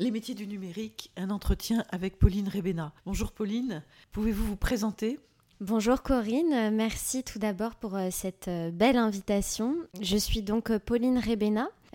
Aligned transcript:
Les 0.00 0.10
métiers 0.10 0.34
du 0.34 0.48
numérique, 0.48 1.12
un 1.16 1.30
entretien 1.30 1.84
avec 1.88 2.18
Pauline 2.18 2.48
Rébéna. 2.48 2.92
Bonjour 3.06 3.30
Pauline, 3.30 3.84
pouvez-vous 4.10 4.44
vous 4.44 4.56
présenter? 4.56 5.20
Bonjour 5.60 6.02
Corinne, 6.02 6.74
merci 6.74 7.22
tout 7.22 7.38
d'abord 7.38 7.76
pour 7.76 7.94
euh, 7.94 8.08
cette 8.10 8.48
euh, 8.48 8.72
belle 8.72 8.96
invitation. 8.96 9.76
Je 10.00 10.16
suis 10.16 10.42
donc 10.42 10.72
euh, 10.72 10.80
Pauline 10.80 11.18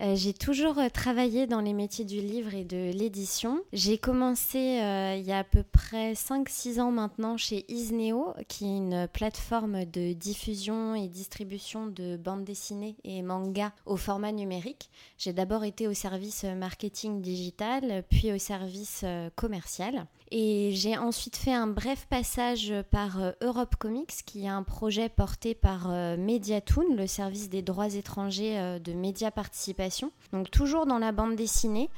Rébéna. 0.00 0.14
J'ai 0.16 0.32
toujours 0.32 0.78
travaillé 0.92 1.46
dans 1.46 1.60
les 1.60 1.72
métiers 1.72 2.04
du 2.04 2.20
livre 2.20 2.54
et 2.54 2.64
de 2.64 2.90
l'édition. 2.92 3.60
J'ai 3.72 3.98
commencé 3.98 4.58
il 4.58 5.24
y 5.26 5.32
a 5.32 5.38
à 5.38 5.44
peu 5.44 5.62
près 5.62 6.14
5-6 6.14 6.80
ans 6.80 6.90
maintenant 6.90 7.36
chez 7.36 7.64
Isneo, 7.68 8.34
qui 8.48 8.64
est 8.64 8.76
une 8.76 9.08
plateforme 9.12 9.84
de 9.84 10.12
diffusion 10.12 10.94
et 10.94 11.08
distribution 11.08 11.86
de 11.86 12.16
bandes 12.16 12.44
dessinées 12.44 12.96
et 13.04 13.22
mangas 13.22 13.72
au 13.86 13.96
format 13.96 14.32
numérique. 14.32 14.90
J'ai 15.18 15.32
d'abord 15.32 15.64
été 15.64 15.86
au 15.86 15.94
service 15.94 16.44
marketing 16.44 17.20
digital, 17.20 18.04
puis 18.08 18.32
au 18.32 18.38
service 18.38 19.04
commercial. 19.36 20.06
Et 20.32 20.70
j'ai 20.74 20.96
ensuite 20.96 21.34
fait 21.34 21.52
un 21.52 21.66
bref 21.66 22.06
passage 22.08 22.72
par 22.92 23.20
euh, 23.20 23.32
Europe 23.40 23.74
Comics, 23.76 24.12
qui 24.24 24.44
est 24.44 24.48
un 24.48 24.62
projet 24.62 25.08
porté 25.08 25.56
par 25.56 25.90
euh, 25.90 26.16
Mediatoon, 26.16 26.94
le 26.94 27.08
service 27.08 27.48
des 27.48 27.62
droits 27.62 27.94
étrangers 27.94 28.56
euh, 28.56 28.78
de 28.78 28.92
Média 28.92 29.32
Participation. 29.32 30.12
Donc 30.32 30.48
toujours 30.48 30.86
dans 30.86 30.98
la 30.98 31.10
bande 31.10 31.34
dessinée, 31.34 31.90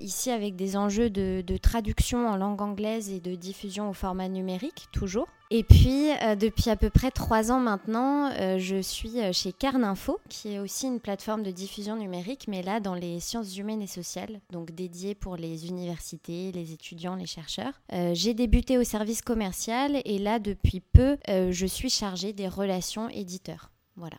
ici 0.00 0.30
avec 0.30 0.56
des 0.56 0.76
enjeux 0.76 1.10
de 1.10 1.56
traduction 1.58 2.26
en 2.26 2.36
langue 2.36 2.62
anglaise 2.62 3.10
et 3.10 3.20
de 3.20 3.34
diffusion 3.34 3.90
au 3.90 3.92
format 3.92 4.28
numérique, 4.28 4.88
toujours. 4.92 5.28
Et 5.50 5.62
puis, 5.62 6.10
euh, 6.22 6.36
depuis 6.36 6.70
à 6.70 6.76
peu 6.76 6.88
près 6.90 7.10
trois 7.10 7.52
ans 7.52 7.60
maintenant, 7.60 8.30
euh, 8.32 8.58
je 8.58 8.80
suis 8.80 9.20
euh, 9.20 9.32
chez 9.32 9.52
Carninfo, 9.52 10.18
qui 10.28 10.54
est 10.54 10.58
aussi 10.58 10.86
une 10.86 11.00
plateforme 11.00 11.42
de 11.42 11.50
diffusion 11.50 11.96
numérique, 11.96 12.46
mais 12.48 12.62
là 12.62 12.80
dans 12.80 12.94
les 12.94 13.20
sciences 13.20 13.56
humaines 13.56 13.82
et 13.82 13.86
sociales, 13.86 14.40
donc 14.50 14.72
dédiée 14.72 15.14
pour 15.14 15.36
les 15.36 15.68
universités, 15.68 16.50
les 16.52 16.72
étudiants, 16.72 17.14
les 17.14 17.26
chercheurs. 17.26 17.80
J'ai 18.12 18.34
débuté 18.34 18.78
au 18.78 18.84
service 18.84 19.22
commercial 19.22 20.00
et 20.04 20.18
là, 20.18 20.38
depuis 20.38 20.80
peu, 20.80 21.16
je 21.28 21.66
suis 21.66 21.90
chargée 21.90 22.32
des 22.32 22.48
relations 22.48 23.08
éditeurs. 23.08 23.70
Voilà. 23.96 24.16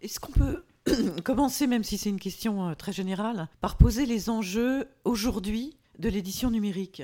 Est-ce 0.00 0.20
qu'on 0.20 0.32
peut 0.32 0.64
commencer, 1.24 1.66
même 1.66 1.84
si 1.84 1.98
c'est 1.98 2.10
une 2.10 2.20
question 2.20 2.74
très 2.74 2.92
générale, 2.92 3.48
par 3.60 3.76
poser 3.76 4.06
les 4.06 4.30
enjeux 4.30 4.88
aujourd'hui 5.04 5.76
de 5.98 6.08
l'édition 6.08 6.50
numérique? 6.50 7.02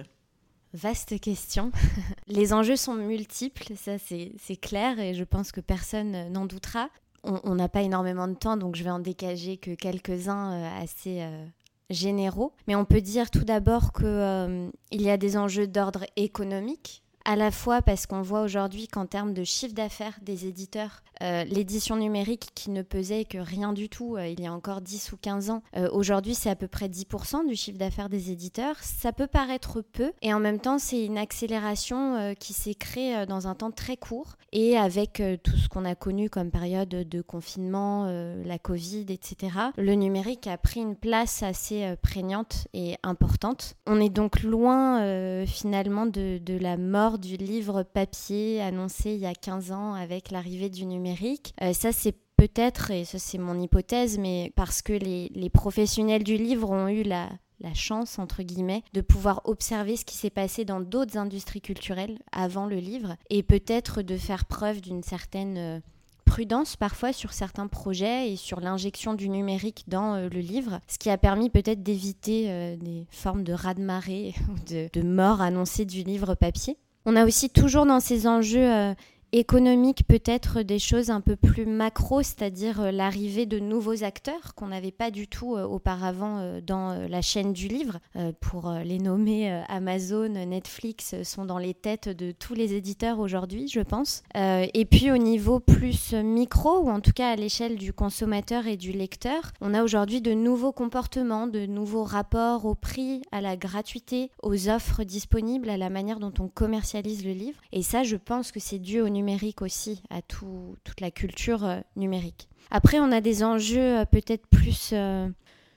Vaste 0.74 1.20
question. 1.20 1.70
Les 2.28 2.52
enjeux 2.54 2.76
sont 2.76 2.94
multiples, 2.94 3.74
ça 3.76 3.92
c'est 3.98 4.56
clair 4.56 4.98
et 4.98 5.14
je 5.14 5.24
pense 5.24 5.52
que 5.52 5.60
personne 5.60 6.32
n'en 6.32 6.46
doutera. 6.46 6.88
On 7.24 7.54
n'a 7.54 7.68
pas 7.68 7.82
énormément 7.82 8.26
de 8.26 8.34
temps, 8.34 8.56
donc 8.56 8.74
je 8.74 8.82
vais 8.82 8.90
en 8.90 8.98
dégager 8.98 9.56
que 9.56 9.74
quelques-uns 9.74 10.52
euh, 10.52 10.82
assez 10.82 11.22
euh, 11.22 11.46
généraux. 11.88 12.52
Mais 12.66 12.74
on 12.74 12.84
peut 12.84 13.00
dire 13.00 13.30
tout 13.30 13.44
d'abord 13.44 13.92
qu'il 13.92 14.06
euh, 14.06 14.68
y 14.90 15.08
a 15.08 15.16
des 15.16 15.36
enjeux 15.36 15.68
d'ordre 15.68 16.04
économique, 16.16 17.02
à 17.24 17.36
la 17.36 17.50
fois 17.50 17.82
parce 17.82 18.06
qu'on 18.06 18.22
voit 18.22 18.42
aujourd'hui 18.42 18.88
qu'en 18.88 19.06
termes 19.06 19.34
de 19.34 19.44
chiffre 19.44 19.74
d'affaires 19.74 20.18
des 20.22 20.46
éditeurs, 20.46 21.02
euh, 21.22 21.44
l'édition 21.44 21.96
numérique 21.96 22.48
qui 22.54 22.70
ne 22.70 22.82
pesait 22.82 23.24
que 23.24 23.38
rien 23.38 23.72
du 23.72 23.88
tout 23.88 24.16
euh, 24.16 24.26
il 24.26 24.40
y 24.40 24.46
a 24.46 24.52
encore 24.52 24.80
10 24.80 25.12
ou 25.12 25.16
15 25.16 25.50
ans, 25.50 25.62
euh, 25.76 25.88
aujourd'hui 25.92 26.34
c'est 26.34 26.50
à 26.50 26.56
peu 26.56 26.66
près 26.66 26.88
10% 26.88 27.46
du 27.46 27.54
chiffre 27.54 27.78
d'affaires 27.78 28.08
des 28.08 28.30
éditeurs. 28.30 28.76
Ça 28.80 29.12
peut 29.12 29.26
paraître 29.26 29.82
peu 29.82 30.12
et 30.22 30.34
en 30.34 30.40
même 30.40 30.58
temps 30.58 30.78
c'est 30.78 31.04
une 31.04 31.18
accélération 31.18 32.34
qui 32.38 32.52
s'est 32.52 32.74
créée 32.74 33.26
dans 33.26 33.46
un 33.46 33.54
temps 33.54 33.70
très 33.70 33.96
court 33.96 34.36
et 34.52 34.76
avec 34.76 35.22
tout 35.42 35.56
ce 35.56 35.68
qu'on 35.68 35.84
a 35.84 35.94
connu 35.94 36.28
comme 36.28 36.50
période 36.50 36.88
de 36.88 37.22
confinement, 37.22 38.06
la 38.44 38.58
Covid, 38.58 39.06
etc. 39.08 39.52
Le 39.76 39.94
numérique 39.94 40.46
a 40.46 40.56
pris 40.58 40.80
une 40.80 40.96
place 40.96 41.42
assez 41.42 41.94
prégnante 42.02 42.68
et 42.74 42.96
importante. 43.02 43.76
On 43.86 44.00
est 44.00 44.10
donc 44.10 44.42
loin 44.42 45.44
finalement 45.46 46.06
de, 46.06 46.38
de 46.38 46.58
la 46.58 46.76
mort 46.76 47.11
du 47.18 47.36
livre 47.36 47.82
papier 47.82 48.60
annoncé 48.60 49.12
il 49.12 49.20
y 49.20 49.27
a 49.27 49.34
15 49.34 49.72
ans 49.72 49.94
avec 49.94 50.30
l'arrivée 50.30 50.70
du 50.70 50.86
numérique 50.86 51.55
euh, 51.62 51.73
ça, 51.73 51.92
c'est 51.92 52.17
peut-être, 52.36 52.90
et 52.90 53.05
ça 53.05 53.18
c'est 53.18 53.39
mon 53.39 53.58
hypothèse, 53.61 54.18
mais 54.18 54.52
parce 54.56 54.83
que 54.83 54.92
les, 54.92 55.50
professionnels 55.50 56.24
du 56.24 56.36
livre 56.36 56.70
ont 56.70 56.89
eu 56.89 57.02
la, 57.02 57.28
chance, 57.74 58.18
entre 58.18 58.42
guillemets, 58.42 58.83
de 58.92 59.00
pouvoir 59.00 59.42
observer 59.45 59.96
ce 59.96 60.05
qui 60.05 60.17
s'est 60.17 60.30
passé 60.30 60.64
dans 60.64 60.80
d'autres 60.80 61.17
industries 61.17 61.61
culturelles 61.61 62.18
avant 62.33 62.67
le 62.67 62.77
livre, 62.77 63.17
et 63.30 63.44
peut-être 63.44 64.02
de 64.02 64.17
faire 64.17 64.46
preuve 64.46 64.80
d'une 64.80 65.05
certaine 65.05 65.56
euh, 65.58 65.80
prudence 66.24 66.74
parfois 66.74 67.12
sur 67.12 67.33
certains 67.33 67.68
projets 67.68 68.33
et 68.33 68.36
sur 68.36 68.58
l'injection 68.58 69.14
du 69.14 69.29
numérique 69.29 69.84
dans 69.86 70.14
euh, 70.14 70.29
le 70.29 70.40
livre, 70.40 70.80
ce 70.89 70.98
qui 70.98 71.11
a 71.11 71.18
permis 71.18 71.50
peut-être 71.50 71.84
d'éviter 71.84 72.77
des 72.79 73.06
formes 73.11 73.44
de 73.44 73.52
raz-de-marée 73.52 74.34
ou 74.48 74.58
de, 74.68 74.89
de 74.92 75.02
mort 75.06 75.40
annoncée 75.40 75.84
du 75.84 76.02
livre 76.02 76.34
papier. 76.34 76.77
On 77.05 77.17
a 77.17 77.24
aussi 77.24 77.51
toujours 77.51 77.86
dans 77.86 78.01
ces 78.01 78.27
enjeux 78.27 78.95
économique 79.32 80.06
peut-être 80.06 80.60
des 80.60 80.78
choses 80.78 81.10
un 81.10 81.22
peu 81.22 81.36
plus 81.36 81.64
macro, 81.64 82.22
c'est-à-dire 82.22 82.80
euh, 82.80 82.90
l'arrivée 82.90 83.46
de 83.46 83.58
nouveaux 83.58 84.04
acteurs 84.04 84.54
qu'on 84.54 84.68
n'avait 84.68 84.92
pas 84.92 85.10
du 85.10 85.26
tout 85.26 85.56
euh, 85.56 85.64
auparavant 85.64 86.38
euh, 86.38 86.60
dans 86.60 87.08
la 87.08 87.22
chaîne 87.22 87.52
du 87.52 87.68
livre. 87.68 87.98
Pour 88.40 88.70
les 88.84 88.98
nommer, 88.98 89.62
Amazon, 89.68 90.28
Netflix 90.28 91.14
sont 91.22 91.44
dans 91.44 91.58
les 91.58 91.72
têtes 91.72 92.08
de 92.08 92.32
tous 92.32 92.54
les 92.54 92.74
éditeurs 92.74 93.18
aujourd'hui, 93.18 93.68
je 93.68 93.80
pense. 93.80 94.22
Et 94.34 94.84
puis 94.84 95.10
au 95.10 95.16
niveau 95.16 95.60
plus 95.60 96.12
micro, 96.12 96.80
ou 96.80 96.90
en 96.90 97.00
tout 97.00 97.12
cas 97.12 97.30
à 97.30 97.36
l'échelle 97.36 97.76
du 97.76 97.92
consommateur 97.92 98.66
et 98.66 98.76
du 98.76 98.92
lecteur, 98.92 99.52
on 99.60 99.74
a 99.74 99.82
aujourd'hui 99.82 100.20
de 100.20 100.32
nouveaux 100.32 100.72
comportements, 100.72 101.46
de 101.46 101.66
nouveaux 101.66 102.04
rapports 102.04 102.66
au 102.66 102.74
prix, 102.74 103.22
à 103.32 103.40
la 103.40 103.56
gratuité, 103.56 104.30
aux 104.42 104.68
offres 104.68 105.04
disponibles, 105.04 105.70
à 105.70 105.76
la 105.76 105.90
manière 105.90 106.18
dont 106.18 106.34
on 106.38 106.48
commercialise 106.48 107.24
le 107.24 107.32
livre. 107.32 107.58
Et 107.72 107.82
ça, 107.82 108.02
je 108.02 108.16
pense 108.16 108.52
que 108.52 108.60
c'est 108.60 108.78
dû 108.78 109.00
au 109.00 109.08
numérique 109.08 109.21
aussi, 109.60 110.02
à 110.10 110.22
tout, 110.22 110.77
toute 110.84 111.00
la 111.00 111.10
culture 111.10 111.64
euh, 111.64 111.80
numérique. 111.96 112.48
Après, 112.70 113.00
on 113.00 113.12
a 113.12 113.20
des 113.20 113.44
enjeux 113.44 114.00
euh, 114.00 114.05
peut-être 114.05 114.46
plus 114.48 114.94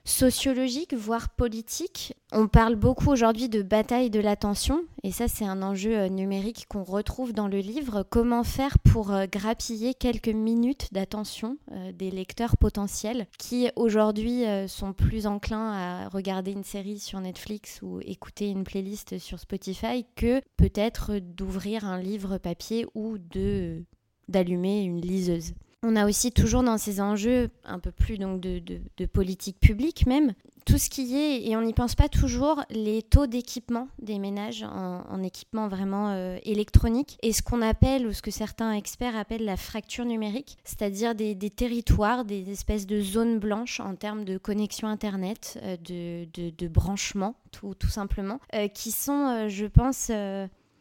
euh, 0.06 0.10
sociologiques, 0.10 0.94
voire 0.94 1.30
politiques. 1.30 2.14
On 2.32 2.48
parle 2.48 2.76
beaucoup 2.76 3.10
aujourd'hui 3.10 3.50
de 3.50 3.62
bataille 3.62 4.10
de 4.10 4.20
l'attention, 4.20 4.84
et 5.04 5.12
ça 5.12 5.28
c'est 5.28 5.46
un 5.46 5.62
enjeu 5.62 6.08
numérique 6.08 6.66
qu'on 6.68 6.84
retrouve 6.84 7.34
dans 7.34 7.48
le 7.48 7.60
livre. 7.60 8.06
Comment 8.10 8.44
faire 8.44 8.78
pour 8.80 9.14
grappiller 9.32 9.94
quelques 9.94 10.28
minutes 10.28 10.90
d'attention 10.92 11.58
des 11.94 12.12
lecteurs 12.12 12.58
potentiels 12.58 13.28
qui 13.38 13.70
aujourd'hui 13.76 14.44
sont 14.68 14.94
plus 14.94 15.28
enclins 15.28 15.72
à 15.72 16.10
regarder 16.10 16.52
une 16.52 16.64
série 16.64 17.00
sur 17.00 17.22
Netflix 17.22 17.80
ou 17.82 18.00
écouter 18.02 18.50
une 18.50 18.64
playlist 18.64 19.18
sur 19.18 19.40
Spotify 19.40 20.06
que 20.16 20.42
peut-être 20.58 21.20
d'ouvrir 21.20 21.86
un 21.86 22.00
livre 22.00 22.38
papier 22.38 22.86
ou 22.96 23.18
de 23.18 23.84
d'allumer 24.28 24.84
une 24.84 25.02
liseuse. 25.02 25.54
On 25.88 25.96
a 25.96 26.08
aussi 26.08 26.32
toujours 26.32 26.64
dans 26.64 26.80
ces 26.80 27.00
enjeux 27.00 27.52
un 27.64 27.78
peu 27.78 27.92
plus 27.92 28.18
donc 28.18 28.42
de, 28.42 29.06
politique 29.06 29.60
publique 29.60 30.08
même, 30.08 30.34
tout 30.66 30.80
ce 30.80 30.90
qui 30.90 31.16
est, 31.16 31.48
et 31.48 31.56
on 31.56 31.62
n'y 31.62 31.74
pense 31.74 31.94
pas 31.94 32.10
toujours, 32.10 32.64
les 32.72 33.04
taux 33.04 33.28
d'équipement 33.28 33.88
des 34.02 34.18
ménages 34.18 34.64
en, 34.64 35.22
équipement 35.22 35.68
vraiment 35.68 36.10
euh, 36.10 36.40
électronique, 36.42 37.20
et 37.22 37.34
ce 37.34 37.44
qu'on 37.44 37.62
appelle, 37.62 38.08
ou 38.08 38.14
ce 38.14 38.24
que 38.24 38.32
certains 38.32 38.72
experts 38.72 39.16
appellent 39.16 39.46
la 39.46 39.58
fracture 39.58 40.06
numérique, 40.06 40.58
c'est-à-dire 40.64 41.14
des, 41.14 41.36
territoires, 41.52 42.26
des 42.26 42.50
espèces 42.50 42.88
de 42.88 43.00
zones 43.00 43.38
blanches 43.38 43.80
en 43.80 43.94
termes 43.94 44.26
de 44.26 44.40
connexion 44.40 44.88
Internet, 44.88 45.60
euh, 45.62 45.78
de, 45.78 46.68
branchement, 46.68 47.36
tout, 47.52 47.76
tout 47.76 47.90
simplement, 47.90 48.40
euh, 48.56 48.68
qui 48.70 48.90
sont, 48.90 49.48
je 49.50 49.68
pense, 49.68 50.10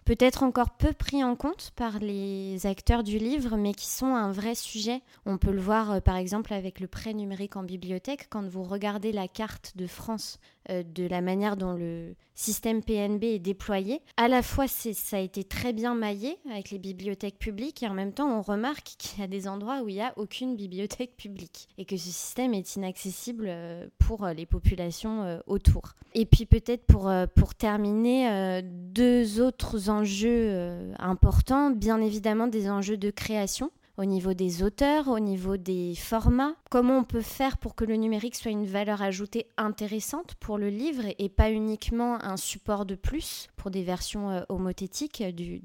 peut-être 0.04 0.42
encore 0.42 0.70
peu 0.70 0.92
pris 0.92 1.24
en 1.24 1.36
compte 1.36 1.72
par 1.76 1.98
les 1.98 2.66
acteurs 2.66 3.02
du 3.02 3.18
livre, 3.18 3.56
mais 3.56 3.74
qui 3.74 3.86
sont 3.86 4.14
un 4.14 4.32
vrai 4.32 4.54
sujet. 4.54 5.00
On 5.26 5.38
peut 5.38 5.52
le 5.52 5.60
voir 5.60 5.92
euh, 5.92 6.00
par 6.00 6.16
exemple 6.16 6.52
avec 6.52 6.80
le 6.80 6.86
prêt 6.86 7.14
numérique 7.14 7.56
en 7.56 7.62
bibliothèque. 7.62 8.28
Quand 8.30 8.46
vous 8.46 8.64
regardez 8.64 9.12
la 9.12 9.28
carte 9.28 9.72
de 9.76 9.86
France 9.86 10.38
euh, 10.70 10.82
de 10.82 11.06
la 11.06 11.20
manière 11.20 11.56
dont 11.56 11.72
le 11.72 12.14
système 12.34 12.82
PNB 12.82 13.24
est 13.24 13.38
déployé, 13.38 14.00
à 14.16 14.28
la 14.28 14.42
fois 14.42 14.66
ça 14.66 15.16
a 15.16 15.20
été 15.20 15.44
très 15.44 15.72
bien 15.72 15.94
maillé 15.94 16.36
avec 16.50 16.70
les 16.70 16.78
bibliothèques 16.78 17.38
publiques 17.38 17.82
et 17.82 17.88
en 17.88 17.94
même 17.94 18.12
temps 18.12 18.38
on 18.38 18.42
remarque 18.42 18.94
qu'il 18.98 19.20
y 19.20 19.22
a 19.22 19.28
des 19.28 19.46
endroits 19.46 19.82
où 19.82 19.88
il 19.88 19.94
n'y 19.94 20.02
a 20.02 20.12
aucune 20.16 20.56
bibliothèque 20.64 21.16
publique 21.16 21.68
et 21.78 21.84
que 21.84 21.96
ce 21.96 22.08
système 22.10 22.52
est 22.52 22.76
inaccessible 22.76 23.46
euh, 23.48 23.86
pour 23.98 24.26
les 24.26 24.46
populations 24.46 25.40
autour. 25.46 25.94
Et 26.14 26.26
puis 26.26 26.44
peut-être 26.46 26.84
pour, 26.86 27.10
pour 27.34 27.54
terminer, 27.54 28.62
deux 28.62 29.40
autres 29.40 29.90
enjeux 29.94 30.92
importants, 30.98 31.70
bien 31.70 32.00
évidemment 32.00 32.46
des 32.46 32.68
enjeux 32.68 32.96
de 32.96 33.10
création 33.10 33.70
au 33.96 34.04
niveau 34.04 34.34
des 34.34 34.62
auteurs, 34.62 35.08
au 35.08 35.20
niveau 35.20 35.56
des 35.56 35.94
formats. 35.94 36.54
Comment 36.70 36.98
on 36.98 37.04
peut 37.04 37.20
faire 37.20 37.58
pour 37.58 37.74
que 37.74 37.84
le 37.84 37.96
numérique 37.96 38.34
soit 38.34 38.50
une 38.50 38.66
valeur 38.66 39.02
ajoutée 39.02 39.46
intéressante 39.56 40.34
pour 40.40 40.58
le 40.58 40.68
livre 40.68 41.04
et 41.18 41.28
pas 41.28 41.50
uniquement 41.50 42.22
un 42.22 42.36
support 42.36 42.86
de 42.86 42.94
plus 42.94 43.48
pour 43.56 43.70
des 43.70 43.82
versions 43.82 44.30
euh, 44.30 44.42
homothétiques 44.48 45.22
du, 45.22 45.60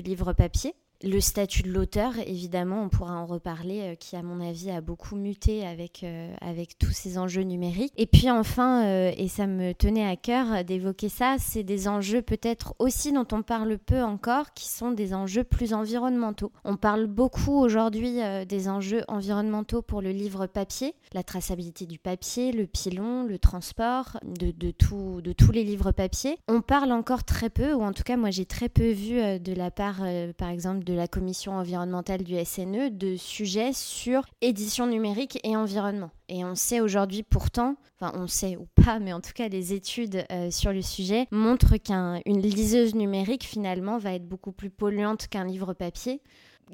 livre 0.00 0.32
papier? 0.32 0.74
Le 1.04 1.20
statut 1.20 1.62
de 1.62 1.70
l'auteur, 1.70 2.14
évidemment, 2.26 2.82
on 2.82 2.88
pourra 2.88 3.14
en 3.14 3.26
reparler, 3.26 3.80
euh, 3.82 3.94
qui 3.94 4.16
à 4.16 4.22
mon 4.22 4.40
avis 4.40 4.70
a 4.70 4.80
beaucoup 4.80 5.16
muté 5.16 5.66
avec, 5.66 6.02
euh, 6.02 6.34
avec 6.40 6.78
tous 6.78 6.92
ces 6.92 7.18
enjeux 7.18 7.42
numériques. 7.42 7.92
Et 7.96 8.06
puis 8.06 8.30
enfin, 8.30 8.84
euh, 8.84 9.12
et 9.16 9.28
ça 9.28 9.46
me 9.46 9.72
tenait 9.72 10.06
à 10.06 10.16
cœur 10.16 10.64
d'évoquer 10.64 11.08
ça, 11.08 11.36
c'est 11.38 11.62
des 11.62 11.88
enjeux 11.88 12.22
peut-être 12.22 12.74
aussi 12.78 13.12
dont 13.12 13.26
on 13.32 13.42
parle 13.42 13.78
peu 13.78 14.02
encore, 14.02 14.54
qui 14.54 14.68
sont 14.68 14.92
des 14.92 15.14
enjeux 15.14 15.44
plus 15.44 15.74
environnementaux. 15.74 16.52
On 16.64 16.76
parle 16.76 17.06
beaucoup 17.06 17.58
aujourd'hui 17.58 18.20
des 18.48 18.68
enjeux 18.68 19.02
environnementaux 19.08 19.82
pour 19.82 20.00
le 20.00 20.10
livre 20.10 20.46
papier, 20.46 20.94
la 21.12 21.22
traçabilité 21.22 21.86
du 21.86 21.98
papier, 21.98 22.52
le 22.52 22.66
pilon, 22.66 23.24
le 23.24 23.38
transport, 23.38 24.18
de, 24.24 24.50
de, 24.50 24.70
tout, 24.70 25.20
de 25.22 25.32
tous 25.32 25.52
les 25.52 25.64
livres 25.64 25.92
papier. 25.92 26.38
On 26.48 26.60
parle 26.60 26.92
encore 26.92 27.24
très 27.24 27.50
peu, 27.50 27.74
ou 27.74 27.82
en 27.82 27.92
tout 27.92 28.02
cas 28.02 28.16
moi 28.16 28.30
j'ai 28.30 28.46
très 28.46 28.68
peu 28.68 28.90
vu 28.90 29.38
de 29.38 29.52
la 29.52 29.70
part, 29.70 30.02
par 30.38 30.48
exemple, 30.48 30.84
de 30.84 30.93
la 30.94 31.08
commission 31.08 31.52
environnementale 31.52 32.22
du 32.22 32.34
SNE 32.44 32.90
de 32.90 33.16
sujets 33.16 33.72
sur 33.72 34.22
édition 34.40 34.86
numérique 34.86 35.38
et 35.44 35.56
environnement. 35.56 36.10
Et 36.28 36.44
on 36.44 36.54
sait 36.54 36.80
aujourd'hui 36.80 37.22
pourtant, 37.22 37.76
enfin 37.98 38.12
on 38.18 38.26
sait 38.26 38.56
ou 38.56 38.66
pas, 38.82 38.98
mais 38.98 39.12
en 39.12 39.20
tout 39.20 39.32
cas 39.34 39.48
les 39.48 39.72
études 39.72 40.24
euh, 40.32 40.50
sur 40.50 40.72
le 40.72 40.82
sujet 40.82 41.26
montrent 41.30 41.76
qu'une 41.76 42.40
liseuse 42.40 42.94
numérique 42.94 43.44
finalement 43.44 43.98
va 43.98 44.14
être 44.14 44.26
beaucoup 44.26 44.52
plus 44.52 44.70
polluante 44.70 45.28
qu'un 45.28 45.44
livre 45.44 45.74
papier. 45.74 46.22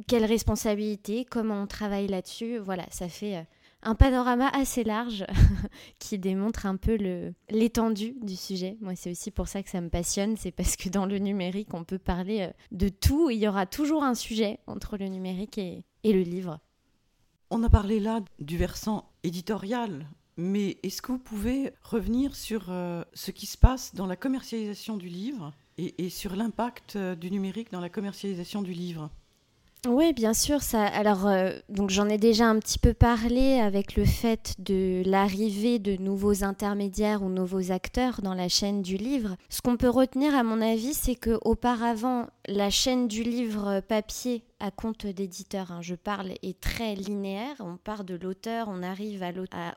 Quelle 0.06 0.24
responsabilité 0.24 1.24
Comment 1.24 1.62
on 1.62 1.66
travaille 1.66 2.06
là-dessus? 2.06 2.58
Voilà, 2.58 2.84
ça 2.90 3.08
fait... 3.08 3.36
Euh, 3.36 3.42
un 3.82 3.94
panorama 3.94 4.48
assez 4.48 4.84
large 4.84 5.24
qui 5.98 6.18
démontre 6.18 6.66
un 6.66 6.76
peu 6.76 6.96
l'étendue 7.48 8.14
du 8.22 8.36
sujet. 8.36 8.76
Moi, 8.80 8.94
c'est 8.94 9.10
aussi 9.10 9.30
pour 9.30 9.48
ça 9.48 9.62
que 9.62 9.70
ça 9.70 9.80
me 9.80 9.88
passionne, 9.88 10.36
c'est 10.36 10.50
parce 10.50 10.76
que 10.76 10.88
dans 10.88 11.06
le 11.06 11.18
numérique, 11.18 11.72
on 11.72 11.84
peut 11.84 11.98
parler 11.98 12.42
euh, 12.42 12.52
de 12.72 12.88
tout. 12.88 13.30
Il 13.30 13.38
y 13.38 13.48
aura 13.48 13.66
toujours 13.66 14.02
un 14.02 14.14
sujet 14.14 14.58
entre 14.66 14.96
le 14.96 15.06
numérique 15.06 15.58
et, 15.58 15.84
le 16.04 16.22
livre. 16.22 16.58
On 17.50 17.62
a 17.62 17.68
parlé 17.68 18.00
là 18.00 18.20
du 18.38 18.56
versant 18.56 19.10
éditorial, 19.22 20.06
mais 20.36 20.78
est-ce 20.82 21.02
que 21.02 21.12
vous 21.12 21.18
pouvez 21.18 21.72
revenir 21.82 22.36
sur 22.36 22.66
euh, 22.68 23.02
ce 23.14 23.30
qui 23.30 23.46
se 23.46 23.58
passe 23.58 23.94
dans 23.94 24.06
la 24.06 24.16
commercialisation 24.16 24.96
du 24.96 25.08
livre 25.08 25.52
et, 25.78 26.10
sur 26.10 26.36
l'impact 26.36 26.96
euh, 26.96 27.14
du 27.14 27.30
numérique 27.30 27.72
dans 27.72 27.80
la 27.80 27.88
commercialisation 27.88 28.60
du 28.60 28.72
livre? 28.72 29.10
Oui, 29.88 30.12
bien 30.12 30.34
sûr. 30.34 30.58
Alors, 30.74 31.26
euh, 31.26 31.52
donc 31.70 31.88
j'en 31.88 32.08
ai 32.08 32.18
déjà 32.18 32.46
un 32.46 32.58
petit 32.58 32.78
peu 32.78 32.92
parlé 32.92 33.60
avec 33.60 33.96
le 33.96 34.04
fait 34.04 34.54
de 34.58 35.02
l'arrivée 35.06 35.78
de 35.78 35.96
nouveaux 35.96 36.44
intermédiaires 36.44 37.22
ou 37.22 37.30
nouveaux 37.30 37.72
acteurs 37.72 38.20
dans 38.20 38.34
la 38.34 38.48
chaîne 38.48 38.82
du 38.82 38.98
livre. 38.98 39.36
Ce 39.48 39.62
qu'on 39.62 39.78
peut 39.78 39.88
retenir, 39.88 40.34
à 40.34 40.42
mon 40.42 40.60
avis, 40.60 40.92
c'est 40.92 41.14
que 41.14 41.38
auparavant, 41.44 42.26
la 42.46 42.68
chaîne 42.68 43.08
du 43.08 43.22
livre 43.22 43.80
papier 43.80 44.44
à 44.60 44.70
compte 44.70 45.06
d'éditeur, 45.06 45.72
hein, 45.72 45.80
je 45.82 45.94
parle, 45.94 46.32
est 46.42 46.60
très 46.60 46.94
linéaire. 46.94 47.56
On 47.60 47.76
part 47.76 48.04
de 48.04 48.14
l'auteur, 48.14 48.68
on 48.68 48.82
arrive 48.82 49.22
à 49.22 49.30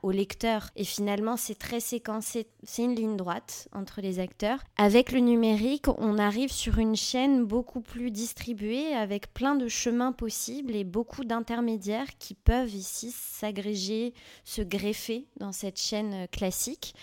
au 0.04 0.12
lecteur, 0.12 0.70
et 0.76 0.84
finalement 0.84 1.38
c'est 1.38 1.58
très 1.58 1.80
séquencé. 1.80 2.48
C'est 2.64 2.84
une 2.84 2.96
ligne 2.96 3.16
droite 3.16 3.68
entre 3.72 4.02
les 4.02 4.20
acteurs. 4.20 4.60
Avec 4.78 5.12
le 5.12 5.20
numérique, 5.20 5.88
on 5.98 6.18
arrive 6.18 6.52
sur 6.52 6.80
une 6.80 6.96
chaîne 6.96 7.46
beaucoup 7.46 7.82
plus 7.82 8.12
distribuée, 8.12 8.94
avec 8.94 9.34
plein 9.34 9.56
de 9.56 9.68
chemins 9.68 10.12
possibles 10.12 10.76
et 10.76 10.84
beaucoup 10.84 11.24
d'intermédiaires 11.24 12.18
qui 12.20 12.34
peuvent 12.34 12.74
ici 12.74 13.12
s'agréger, 13.12 14.14
se 14.44 14.62
greffer 14.62 15.28
dans 15.40 15.52
cette 15.52 15.80
chaîne 15.80 16.28
classique. 16.30 16.94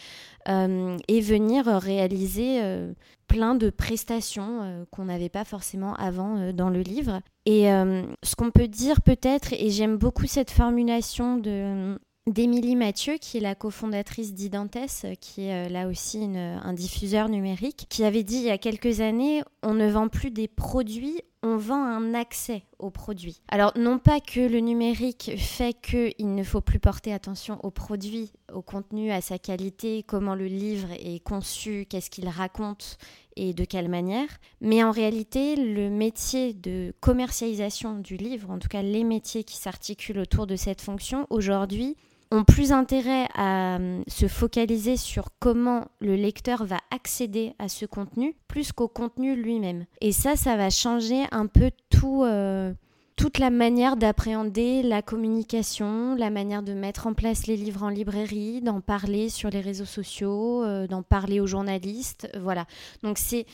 Euh, 0.48 0.96
et 1.06 1.20
venir 1.20 1.66
réaliser 1.66 2.62
euh, 2.62 2.94
plein 3.30 3.54
de 3.54 3.70
prestations 3.70 4.60
euh, 4.62 4.84
qu'on 4.90 5.04
n'avait 5.04 5.28
pas 5.28 5.44
forcément 5.44 5.94
avant 5.94 6.52
dans 6.52 6.68
le 6.68 6.80
livre. 6.80 7.20
Et 7.46 7.64
ce 7.64 8.36
qu'on 8.36 8.50
peut 8.50 8.68
dire 8.68 9.00
peut-être, 9.02 9.52
et 9.52 9.70
j'aime 9.70 9.96
beaucoup 9.96 10.26
cette 10.26 10.50
formulation 10.50 11.36
de 11.36 11.98
d'Émilie 12.26 12.76
Mathieu, 12.76 13.16
qui 13.20 13.38
est 13.38 13.40
la 13.40 13.54
cofondatrice 13.54 14.34
d'Identes, 14.34 14.76
qui 15.20 15.46
est 15.46 15.68
là 15.68 15.88
aussi 15.88 16.22
un 16.36 16.72
diffuseur 16.72 17.28
numérique, 17.28 17.86
qui 17.88 18.04
avait 18.04 18.22
dit 18.22 18.36
il 18.36 18.44
y 18.44 18.50
a 18.50 18.58
quelques 18.58 19.00
années, 19.00 19.42
on 19.62 19.74
ne 19.74 19.88
vend 19.90 20.08
plus 20.08 20.30
des 20.30 20.46
produits, 20.46 21.20
on 21.42 21.56
vend 21.56 21.82
un 21.82 22.14
accès 22.14 22.64
aux 22.78 22.90
produits. 22.90 23.40
Alors 23.48 23.72
non 23.76 23.98
pas 23.98 24.20
que 24.20 24.40
le 24.40 24.58
numérique 24.58 25.32
fait 25.38 25.74
qu'il 25.80 26.34
ne 26.34 26.42
faut 26.42 26.60
plus 26.60 26.78
porter 26.78 27.12
attention 27.12 27.58
aux 27.62 27.70
produits, 27.70 28.32
au 28.52 28.62
contenu, 28.62 29.10
à 29.10 29.20
sa 29.20 29.38
qualité, 29.38 30.02
comment 30.02 30.34
le 30.34 30.46
livre 30.46 30.88
est 30.92 31.22
conçu, 31.22 31.86
qu'est-ce 31.88 32.10
qu'il 32.10 32.28
raconte 32.28 32.98
et 33.36 33.54
de 33.54 33.64
quelle 33.64 33.88
manière, 33.88 34.28
mais 34.60 34.82
en 34.82 34.90
réalité 34.90 35.56
le 35.56 35.88
métier 35.88 36.52
de 36.52 36.92
commercialisation 37.00 37.98
du 37.98 38.16
livre, 38.16 38.50
en 38.50 38.58
tout 38.58 38.68
cas 38.68 38.82
les 38.82 39.04
métiers 39.04 39.44
qui 39.44 39.56
s'articulent 39.56 40.18
autour 40.18 40.46
de 40.46 40.56
cette 40.56 40.80
fonction, 40.80 41.26
aujourd'hui 41.30 41.96
ont 42.30 42.44
plus 42.44 42.72
intérêt 42.72 43.26
à 43.34 43.78
euh, 43.78 44.02
se 44.06 44.28
focaliser 44.28 44.96
sur 44.96 45.30
comment 45.40 45.86
le 46.00 46.14
lecteur 46.14 46.64
va 46.64 46.78
accéder 46.90 47.54
à 47.58 47.68
ce 47.68 47.86
contenu 47.86 48.36
plus 48.46 48.72
qu'au 48.72 48.88
contenu 48.88 49.34
lui-même. 49.34 49.84
Et 50.00 50.12
ça, 50.12 50.36
ça 50.36 50.56
va 50.56 50.70
changer 50.70 51.24
un 51.32 51.46
peu 51.46 51.70
tout, 51.88 52.22
euh, 52.22 52.72
toute 53.16 53.38
la 53.38 53.50
manière 53.50 53.96
d'appréhender 53.96 54.82
la 54.82 55.02
communication, 55.02 56.14
la 56.14 56.30
manière 56.30 56.62
de 56.62 56.72
mettre 56.72 57.08
en 57.08 57.14
place 57.14 57.46
les 57.46 57.56
livres 57.56 57.82
en 57.82 57.88
librairie, 57.88 58.60
d'en 58.60 58.80
parler 58.80 59.28
sur 59.28 59.50
les 59.50 59.60
réseaux 59.60 59.84
sociaux, 59.84 60.62
euh, 60.62 60.86
d'en 60.86 61.02
parler 61.02 61.40
aux 61.40 61.46
journalistes. 61.46 62.30
Voilà. 62.40 62.66
Donc 63.02 63.18
c'est 63.18 63.44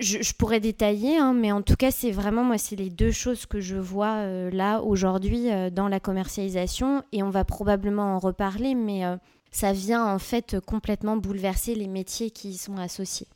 je, 0.00 0.32
pourrais 0.32 0.60
détailler, 0.60 1.16
hein, 1.16 1.32
mais 1.32 1.52
en 1.52 1.62
tout 1.62 1.76
cas, 1.76 1.90
c'est 1.90 2.10
vraiment, 2.10 2.44
moi, 2.44 2.58
c'est 2.58 2.76
les 2.76 2.90
deux 2.90 3.12
choses 3.12 3.46
que 3.46 3.60
je 3.60 3.76
vois 3.76 4.16
euh, 4.16 4.50
là, 4.50 4.80
aujourd'hui, 4.82 5.50
euh, 5.50 5.70
dans 5.70 5.88
la 5.88 6.00
commercialisation, 6.00 7.02
et 7.12 7.22
on 7.22 7.30
va 7.30 7.44
probablement 7.44 8.16
en 8.16 8.18
reparler, 8.18 8.74
mais 8.74 9.04
euh, 9.04 9.16
ça 9.50 9.72
vient 9.72 10.04
en 10.04 10.18
fait 10.18 10.58
complètement 10.60 11.16
bouleverser 11.16 11.74
les 11.74 11.88
métiers 11.88 12.30
qui 12.30 12.50
y 12.50 12.56
sont 12.56 12.76
associés. 12.78 13.28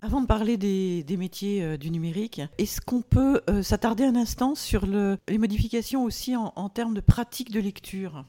Avant 0.00 0.20
de 0.20 0.26
parler 0.26 0.56
des, 0.58 1.16
métiers 1.16 1.78
du 1.78 1.90
numérique, 1.90 2.42
est-ce 2.58 2.82
qu'on 2.82 3.00
peut 3.00 3.40
s'attarder 3.62 4.04
un 4.04 4.16
instant 4.16 4.54
sur 4.54 4.84
le, 4.84 5.16
les 5.28 5.38
modifications 5.38 6.04
aussi 6.04 6.36
en, 6.36 6.52
en 6.56 6.68
termes 6.68 6.92
de 6.92 7.00
pratique 7.00 7.50
de 7.50 7.58
lecture? 7.58 8.26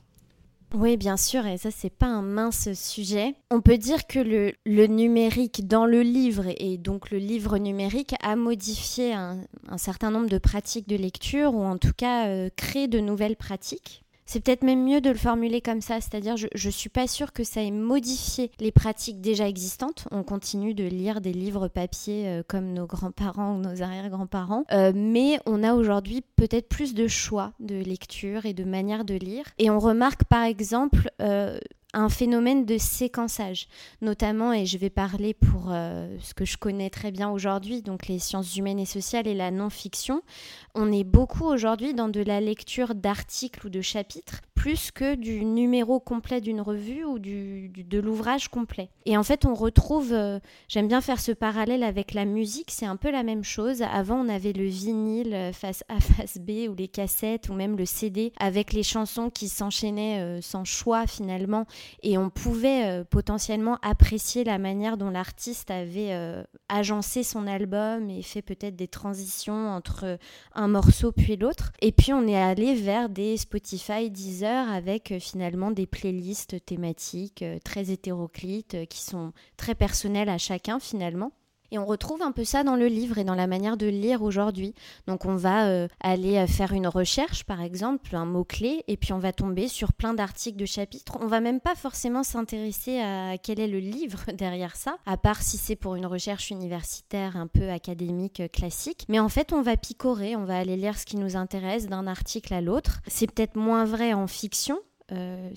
Oui, 0.77 0.97
bien 0.97 1.17
sûr, 1.17 1.45
et 1.45 1.57
ça, 1.57 1.71
c'est 1.71 1.89
pas 1.89 2.07
un 2.07 2.21
mince 2.21 2.73
sujet. 2.73 3.35
On 3.51 3.61
peut 3.61 3.77
dire 3.77 4.07
que 4.07 4.19
le, 4.19 4.87
numérique 4.87 5.67
dans 5.67 5.85
le 5.85 6.01
livre, 6.01 6.45
et 6.57 6.77
donc 6.77 7.11
le 7.11 7.17
livre 7.17 7.57
numérique, 7.57 8.15
a 8.21 8.35
modifié 8.35 9.13
un, 9.13 9.41
un 9.67 9.77
certain 9.77 10.11
nombre 10.11 10.29
de 10.29 10.37
pratiques 10.37 10.87
de 10.87 10.95
lecture, 10.95 11.53
ou 11.55 11.63
en 11.63 11.77
tout 11.77 11.93
cas 11.95 12.27
euh, 12.27 12.49
créé 12.55 12.87
de 12.87 12.99
nouvelles 12.99 13.35
pratiques. 13.35 14.04
C'est 14.25 14.43
peut-être 14.43 14.63
même 14.63 14.83
mieux 14.83 15.01
de 15.01 15.11
le 15.11 15.17
formuler 15.17 15.61
comme 15.61 15.81
ça, 15.81 16.01
c'est-à-dire 16.01 16.35
je 16.35 16.47
ne 16.53 16.71
suis 16.71 16.89
pas 16.89 17.07
sûre 17.07 17.31
que 17.31 17.43
ça 17.43 17.61
ait 17.61 17.71
modifié 17.71 18.51
les 18.59 18.71
pratiques 18.71 19.21
déjà 19.21 19.47
existantes. 19.47 20.07
On 20.11 20.23
continue 20.23 20.73
de 20.73 20.83
lire 20.83 21.21
des 21.21 21.33
livres 21.33 21.67
papier 21.67 22.27
euh, 22.27 22.43
comme 22.47 22.73
nos 22.73 22.87
grands-parents 22.87 23.55
ou 23.55 23.59
nos 23.59 23.83
arrière-grands-parents, 23.83 24.65
euh, 24.71 24.91
mais 24.95 25.39
on 25.45 25.63
a 25.63 25.75
aujourd'hui 25.75 26.23
peut-être 26.35 26.67
plus 26.67 26.95
de 26.95 27.07
choix 27.07 27.53
de 27.59 27.75
lecture 27.75 28.45
et 28.45 28.53
de 28.53 28.63
manière 28.63 29.05
de 29.05 29.13
lire. 29.13 29.45
Et 29.59 29.69
on 29.69 29.79
remarque 29.79 30.23
par 30.23 30.43
exemple 30.43 31.11
euh, 31.21 31.59
un 31.93 32.09
phénomène 32.09 32.65
de 32.65 32.77
séquençage, 32.77 33.67
notamment, 34.01 34.51
et 34.51 34.65
je 34.65 34.77
vais 34.77 34.89
parler 34.89 35.33
pour 35.33 35.69
ce 35.69 36.33
que 36.33 36.43
je 36.43 36.57
connais 36.57 36.89
très 36.89 37.09
bien 37.09 37.29
aujourd'hui, 37.29 37.81
donc 37.81 38.07
les 38.07 38.19
sciences 38.19 38.57
humaines 38.57 38.79
et 38.79 38.85
sociales 38.85 39.27
et 39.27 39.33
la 39.33 39.49
non-fiction. 39.49 40.21
On 40.77 40.91
est 40.91 41.05
beaucoup 41.05 41.45
aujourd'hui 41.45 41.93
dans 41.93 42.09
de 42.09 42.21
la 42.21 42.41
lecture 42.41 42.95
d'articles 42.95 43.65
ou 43.65 43.69
de 43.69 43.79
chapitres, 43.79 44.41
plus 44.55 44.91
que 44.91 45.15
du 45.15 45.45
numéro 45.45 46.01
complet 46.01 46.41
d'une 46.41 46.59
revue 46.59 47.05
ou 47.05 47.17
du, 47.17 47.69
de 47.69 47.99
l'ouvrage 47.99 48.49
complet. 48.49 48.89
Et 49.05 49.15
en 49.15 49.23
fait, 49.23 49.45
on 49.45 49.53
retrouve, 49.53 50.11
euh, 50.11 50.39
j'aime 50.67 50.89
bien 50.89 50.99
faire 50.99 51.21
ce 51.21 51.31
parallèle 51.31 51.81
avec 51.81 52.13
la 52.13 52.25
musique, 52.25 52.71
c'est 52.71 52.85
un 52.85 52.97
peu 52.97 53.09
la 53.09 53.23
même 53.23 53.43
chose. 53.43 53.83
Avant, 53.83 54.17
on 54.17 54.27
avait 54.27 54.51
le 54.51 54.65
vinyle 54.65 55.33
euh, 55.33 55.53
face 55.53 55.85
A, 55.87 56.01
face 56.01 56.39
B, 56.39 56.67
ou 56.69 56.75
les 56.75 56.89
cassettes, 56.89 57.47
ou 57.47 57.53
même 57.53 57.77
le 57.77 57.85
CD, 57.85 58.33
avec 58.37 58.73
les 58.73 58.83
chansons 58.83 59.29
qui 59.29 59.47
s'enchaînaient 59.47 60.41
sans 60.41 60.65
choix 60.65 61.07
finalement 61.07 61.65
et 62.03 62.17
on 62.17 62.29
pouvait 62.29 62.85
euh, 62.85 63.03
potentiellement 63.03 63.77
apprécier 63.81 64.43
la 64.43 64.57
manière 64.57 64.97
dont 64.97 65.09
l'artiste 65.09 65.71
avait 65.71 66.13
euh, 66.13 66.43
agencé 66.69 67.23
son 67.23 67.47
album 67.47 68.09
et 68.09 68.21
fait 68.21 68.41
peut-être 68.41 68.75
des 68.75 68.87
transitions 68.87 69.69
entre 69.69 70.17
un 70.53 70.64
morceau 70.67 71.11
puis 71.11 71.35
l'autre. 71.35 71.71
Et 71.81 71.91
puis 71.91 72.13
on 72.13 72.27
est 72.27 72.37
allé 72.37 72.75
vers 72.75 73.09
des 73.09 73.37
Spotify, 73.37 74.09
Deezer 74.09 74.69
avec 74.69 75.11
euh, 75.11 75.19
finalement 75.19 75.71
des 75.71 75.85
playlists 75.85 76.63
thématiques 76.65 77.43
très 77.63 77.91
hétéroclites 77.91 78.87
qui 78.87 79.01
sont 79.01 79.33
très 79.57 79.75
personnelles 79.75 80.29
à 80.29 80.37
chacun 80.37 80.79
finalement. 80.79 81.31
Et 81.71 81.77
on 81.77 81.85
retrouve 81.85 82.21
un 82.21 82.31
peu 82.31 82.43
ça 82.43 82.63
dans 82.63 82.75
le 82.75 82.87
livre 82.87 83.17
et 83.17 83.23
dans 83.23 83.35
la 83.35 83.47
manière 83.47 83.77
de 83.77 83.87
lire 83.87 84.21
aujourd'hui. 84.21 84.73
Donc 85.07 85.25
on 85.25 85.35
va 85.35 85.67
euh, 85.67 85.87
aller 85.99 86.37
euh, 86.37 86.47
faire 86.47 86.73
une 86.73 86.87
recherche, 86.87 87.43
par 87.43 87.61
exemple, 87.61 88.15
un 88.15 88.25
mot-clé, 88.25 88.83
et 88.87 88.97
puis 88.97 89.13
on 89.13 89.19
va 89.19 89.33
tomber 89.33 89.67
sur 89.67 89.93
plein 89.93 90.13
d'articles 90.13 90.57
de 90.57 90.65
chapitres. 90.65 91.17
On 91.21 91.27
va 91.27 91.41
même 91.41 91.59
pas 91.59 91.75
forcément 91.75 92.23
s'intéresser 92.23 92.99
à 92.99 93.37
quel 93.37 93.59
est 93.59 93.67
le 93.67 93.79
livre 93.79 94.19
derrière 94.33 94.75
ça, 94.75 94.97
à 95.05 95.17
part 95.17 95.41
si 95.41 95.57
c'est 95.57 95.75
pour 95.75 95.95
une 95.95 96.05
recherche 96.05 96.51
universitaire 96.51 97.37
un 97.37 97.47
peu 97.47 97.69
académique 97.69 98.39
euh, 98.39 98.47
classique. 98.47 99.05
Mais 99.09 99.19
en 99.19 99.29
fait, 99.29 99.53
on 99.53 99.61
va 99.61 99.77
picorer, 99.77 100.35
on 100.35 100.45
va 100.45 100.57
aller 100.57 100.75
lire 100.75 100.97
ce 100.97 101.05
qui 101.05 101.17
nous 101.17 101.35
intéresse 101.35 101.87
d'un 101.87 102.07
article 102.07 102.53
à 102.53 102.61
l'autre. 102.61 103.01
C'est 103.07 103.31
peut-être 103.31 103.55
moins 103.55 103.85
vrai 103.85 104.13
en 104.13 104.27
fiction, 104.27 104.79
euh, 105.11 105.51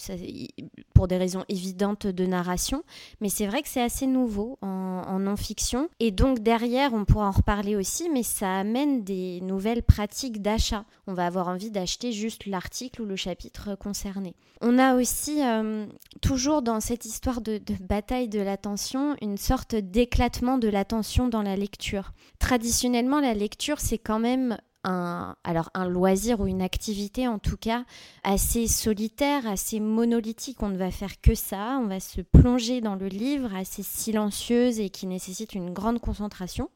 pour 0.94 1.08
des 1.08 1.16
raisons 1.16 1.44
évidentes 1.48 2.06
de 2.06 2.26
narration, 2.26 2.82
mais 3.20 3.30
c'est 3.30 3.46
vrai 3.46 3.62
que 3.62 3.68
c'est 3.68 3.80
assez 3.80 4.06
nouveau 4.06 4.58
en, 4.60 5.18
non-fiction. 5.18 5.88
Et 6.00 6.10
donc 6.10 6.40
derrière, 6.40 6.92
on 6.92 7.04
pourra 7.04 7.28
en 7.28 7.30
reparler 7.30 7.74
aussi, 7.74 8.10
mais 8.10 8.22
ça 8.22 8.58
amène 8.58 9.04
des 9.04 9.40
nouvelles 9.40 9.82
pratiques 9.82 10.42
d'achat. 10.42 10.84
On 11.06 11.14
va 11.14 11.26
avoir 11.26 11.48
envie 11.48 11.70
d'acheter 11.70 12.12
juste 12.12 12.46
l'article 12.46 13.02
ou 13.02 13.06
le 13.06 13.16
chapitre 13.16 13.74
concerné. 13.74 14.34
On 14.60 14.78
a 14.78 14.96
aussi, 14.96 15.42
euh, 15.42 15.86
toujours 16.20 16.60
dans 16.62 16.80
cette 16.80 17.06
histoire 17.06 17.40
de, 17.40 17.58
de 17.58 17.74
bataille 17.80 18.28
de 18.28 18.40
l'attention, 18.40 19.16
une 19.22 19.38
sorte 19.38 19.74
d'éclatement 19.74 20.58
de 20.58 20.68
l'attention 20.68 21.28
dans 21.28 21.42
la 21.42 21.56
lecture. 21.56 22.12
Traditionnellement, 22.38 23.20
la 23.20 23.34
lecture, 23.34 23.80
c'est 23.80 23.98
quand 23.98 24.18
même 24.18 24.58
un, 24.84 25.36
alors 25.44 25.70
un 25.74 25.88
loisir 25.88 26.40
ou 26.40 26.46
une 26.46 26.62
activité 26.62 27.28
en 27.28 27.38
tout 27.38 27.56
cas 27.56 27.84
assez 28.22 28.66
solitaire, 28.66 29.46
assez 29.46 29.80
monolithique. 29.80 30.62
On 30.62 30.68
ne 30.68 30.76
va 30.76 30.90
faire 30.90 31.20
que 31.20 31.34
ça, 31.34 31.78
on 31.80 31.86
va 31.86 32.00
se 32.00 32.20
plonger 32.20 32.80
dans 32.80 32.94
le 32.94 33.08
livre, 33.08 33.54
assez 33.54 33.82
silencieuse 33.82 34.80
et 34.80 34.90
qui 34.90 35.06
nécessite 35.06 35.54
une 35.54 35.72
grande 35.72 36.00
concentration. 36.00 36.70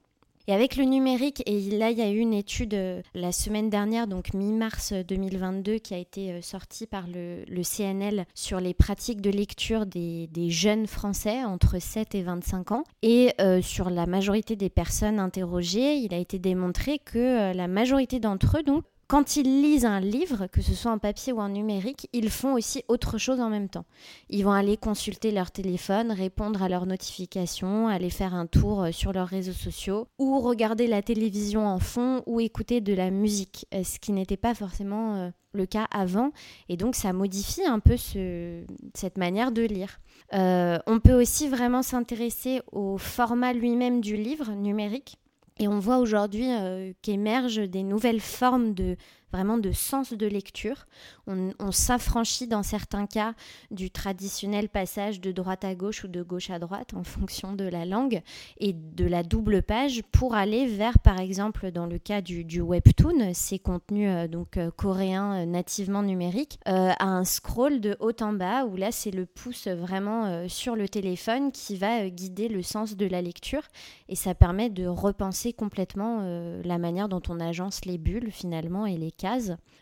Et 0.49 0.53
avec 0.53 0.77
le 0.77 0.85
numérique, 0.85 1.43
et 1.47 1.61
là 1.71 1.91
il 1.91 1.99
y 1.99 2.03
a 2.03 2.11
eu 2.11 2.19
une 2.19 2.35
étude 2.35 2.75
euh, 2.75 3.01
la 3.15 3.31
semaine 3.31 3.71
dernière, 3.71 4.09
donc 4.09 4.35
mi-mars 4.35 4.93
2022, 4.93 5.79
qui 5.79 5.95
a 5.95 5.99
été 5.99 6.33
euh, 6.33 6.43
sortie 6.43 6.87
par 6.87 7.05
le, 7.07 7.45
CNL 7.63 8.27
sur 8.35 8.59
les 8.59 8.75
pratiques 8.75 9.21
de 9.21 9.31
lecture 9.31 9.87
des, 9.87 10.29
jeunes 10.49 10.89
Français 10.89 11.45
entre 11.45 11.81
7 11.81 12.17
et 12.17 12.23
25 12.23 12.73
ans. 12.73 12.85
Et 13.03 13.33
euh, 13.41 13.63
sur 13.63 13.89
la 13.89 14.07
majorité 14.07 14.57
des 14.57 14.69
personnes 14.69 15.21
interrogées, 15.21 15.95
il 15.95 16.13
a 16.13 16.19
été 16.19 16.41
démontré 16.41 16.99
que 16.99 17.55
la 17.55 17.69
majorité 17.69 18.19
d'entre 18.19 18.59
eux 18.59 18.63
donc, 18.65 18.83
quand 19.12 19.37
ils 19.37 19.61
lisent 19.61 19.85
un 19.85 20.00
livre, 20.00 20.47
que 20.47 20.62
ce 20.62 20.73
soit 20.73 20.90
en 20.90 20.97
papier 20.97 21.35
ou 21.35 21.40
en 21.42 21.50
numérique, 21.50 22.09
ils 22.14 22.31
font 22.31 22.54
aussi 22.54 22.83
autre 22.88 23.19
chose 23.19 23.40
en 23.40 23.50
même 23.50 23.69
temps. 23.69 23.85
Ils 24.31 24.42
vont 24.42 24.52
aller 24.52 24.78
consulter 24.78 25.33
leur 25.33 25.50
téléphone, 25.50 26.12
répondre 26.12 26.62
à 26.62 26.71
leurs 26.71 26.87
notifications, 26.87 27.88
aller 27.88 28.09
faire 28.09 28.33
un 28.33 28.47
tour 28.47 28.85
euh, 28.85 28.90
sur 28.90 29.12
leurs 29.12 29.28
réseaux 29.28 29.52
sociaux, 29.52 30.09
ou 30.19 30.40
regarder 30.40 30.87
la 30.87 31.02
télévision 31.02 31.66
en 31.66 31.78
fond, 31.78 32.23
ou 32.25 32.40
écouter 32.40 32.81
de 32.81 32.95
la 32.95 33.11
musique, 33.11 33.66
euh, 33.75 33.85
ce 33.85 33.99
qui 33.99 34.12
n'était 34.12 34.38
pas 34.38 34.54
forcément 34.54 35.16
euh, 35.16 35.31
le 35.52 35.66
cas 35.66 35.87
avant. 35.90 36.31
Et 36.71 36.78
donc 36.78 36.95
ça 36.95 37.12
modifie 37.12 37.66
un 37.66 37.81
peu 37.81 37.97
cette 37.99 39.19
manière 39.19 39.52
de 39.52 39.61
lire. 39.61 40.00
on 40.33 41.00
peut 41.04 41.21
aussi 41.21 41.49
vraiment 41.49 41.83
s'intéresser 41.83 42.62
au 42.73 42.97
format 42.97 43.52
lui-même 43.52 44.00
du 44.00 44.16
livre 44.16 44.52
numérique. 44.52 45.19
Et 45.62 45.69
on 45.69 45.78
voit 45.78 45.99
aujourd'hui 45.99 46.50
euh, 46.50 46.92
qu'émergent 47.02 47.69
des 47.69 47.85
nouvelles 47.85 48.21
formes 48.21 48.75
de 48.75 48.97
vraiment 49.33 49.59
de 49.59 49.73
sens 49.73 50.12
de 50.12 50.27
lecture. 50.27 50.87
On, 51.27 51.53
s'affranchit 51.73 52.47
dans 52.47 52.62
certains 52.62 53.07
cas 53.07 53.35
du 53.71 53.91
traditionnel 53.91 54.69
passage 54.69 55.21
de 55.21 55.33
droite 55.33 55.65
à 55.65 55.75
gauche 55.75 56.05
ou 56.05 56.09
de 56.09 56.23
gauche 56.23 56.51
à 56.51 56.59
droite 56.59 56.93
en 56.95 57.03
fonction 57.03 57.55
de 57.55 57.65
la 57.65 57.87
langue 57.87 58.21
et 58.59 58.73
de 58.73 59.07
la 59.07 59.23
double 59.23 59.62
page 59.62 60.03
pour 60.12 60.35
aller 60.35 60.67
vers, 60.67 60.99
par 60.99 61.19
exemple, 61.19 61.71
dans 61.71 61.87
le 61.87 61.99
cas 61.99 62.21
du, 62.21 62.61
webtoon, 62.61 63.33
ces 63.33 63.59
contenus 63.59 64.09
euh, 64.11 64.29
donc 64.29 64.57
euh, 64.57 64.71
coréens 64.71 65.43
euh, 65.43 65.47
nativement 65.47 66.03
numériques, 66.03 66.59
à 66.65 67.05
un 67.05 67.25
scroll 67.25 67.81
de 67.81 67.97
haut 68.01 68.12
en 68.21 68.33
bas 68.33 68.65
où 68.65 68.77
là 68.77 68.93
c'est 68.93 69.11
le 69.11 69.27
pouce 69.27 69.69
vraiment 69.69 70.49
sur 70.49 70.77
le 70.77 70.89
téléphone 70.89 71.53
qui 71.53 71.77
va 71.77 72.09
guider 72.09 72.49
le 72.49 72.62
sens 72.62 72.97
de 72.97 73.07
la 73.07 73.23
lecture 73.23 73.62
et 74.09 74.17
ça 74.17 74.35
permet 74.35 74.71
de 74.71 74.87
repenser 74.87 75.53
complètement 75.53 76.23
la 76.65 76.79
manière 76.79 77.09
dont 77.09 77.23
on 77.29 77.41
agence 77.41 77.85
les 77.85 77.99
bulles 77.99 78.31
finalement 78.31 78.87
et 78.87 78.97
les 78.97 79.11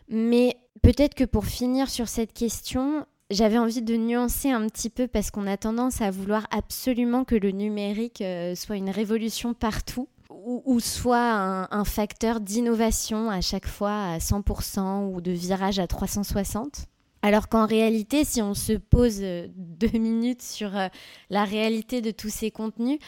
mais 0.09 0.57
peut-être 0.81 1.15
que 1.15 1.23
pour 1.23 1.45
finir 1.45 1.89
sur 1.89 2.07
cette 2.07 2.33
question, 2.33 3.05
j'avais 3.29 3.57
envie 3.57 3.81
de 3.81 3.95
nuancer 3.95 4.51
un 4.51 4.67
petit 4.67 4.89
peu 4.89 5.07
parce 5.07 5.31
qu'on 5.31 5.47
a 5.47 5.57
tendance 5.57 6.01
à 6.01 6.11
vouloir 6.11 6.47
absolument 6.51 7.23
que 7.23 7.35
le 7.35 7.51
numérique 7.51 8.21
euh, 8.21 8.55
soit 8.55 8.75
une 8.75 8.89
révolution 8.89 9.53
partout 9.53 10.07
ou, 10.43 10.79
soit 10.79 11.67
un, 11.69 11.85
facteur 11.85 12.39
d'innovation 12.39 13.29
à 13.29 13.41
chaque 13.41 13.67
fois 13.67 14.13
à 14.13 14.17
100% 14.17 15.13
ou 15.13 15.21
de 15.21 15.31
virage 15.31 15.77
à 15.77 15.85
360. 15.85 16.87
Alors 17.23 17.49
qu'en 17.49 17.67
réalité, 17.67 18.23
si 18.25 18.41
on 18.41 18.55
se 18.55 18.73
pose 18.73 19.19
euh, 19.21 19.47
deux 19.55 19.97
minutes 19.97 20.41
sur 20.41 20.75
euh, 20.75 20.87
la 21.29 21.43
réalité 21.43 22.01
de 22.01 22.11
tous 22.11 22.29
ces 22.29 22.49
contenus, 22.49 22.99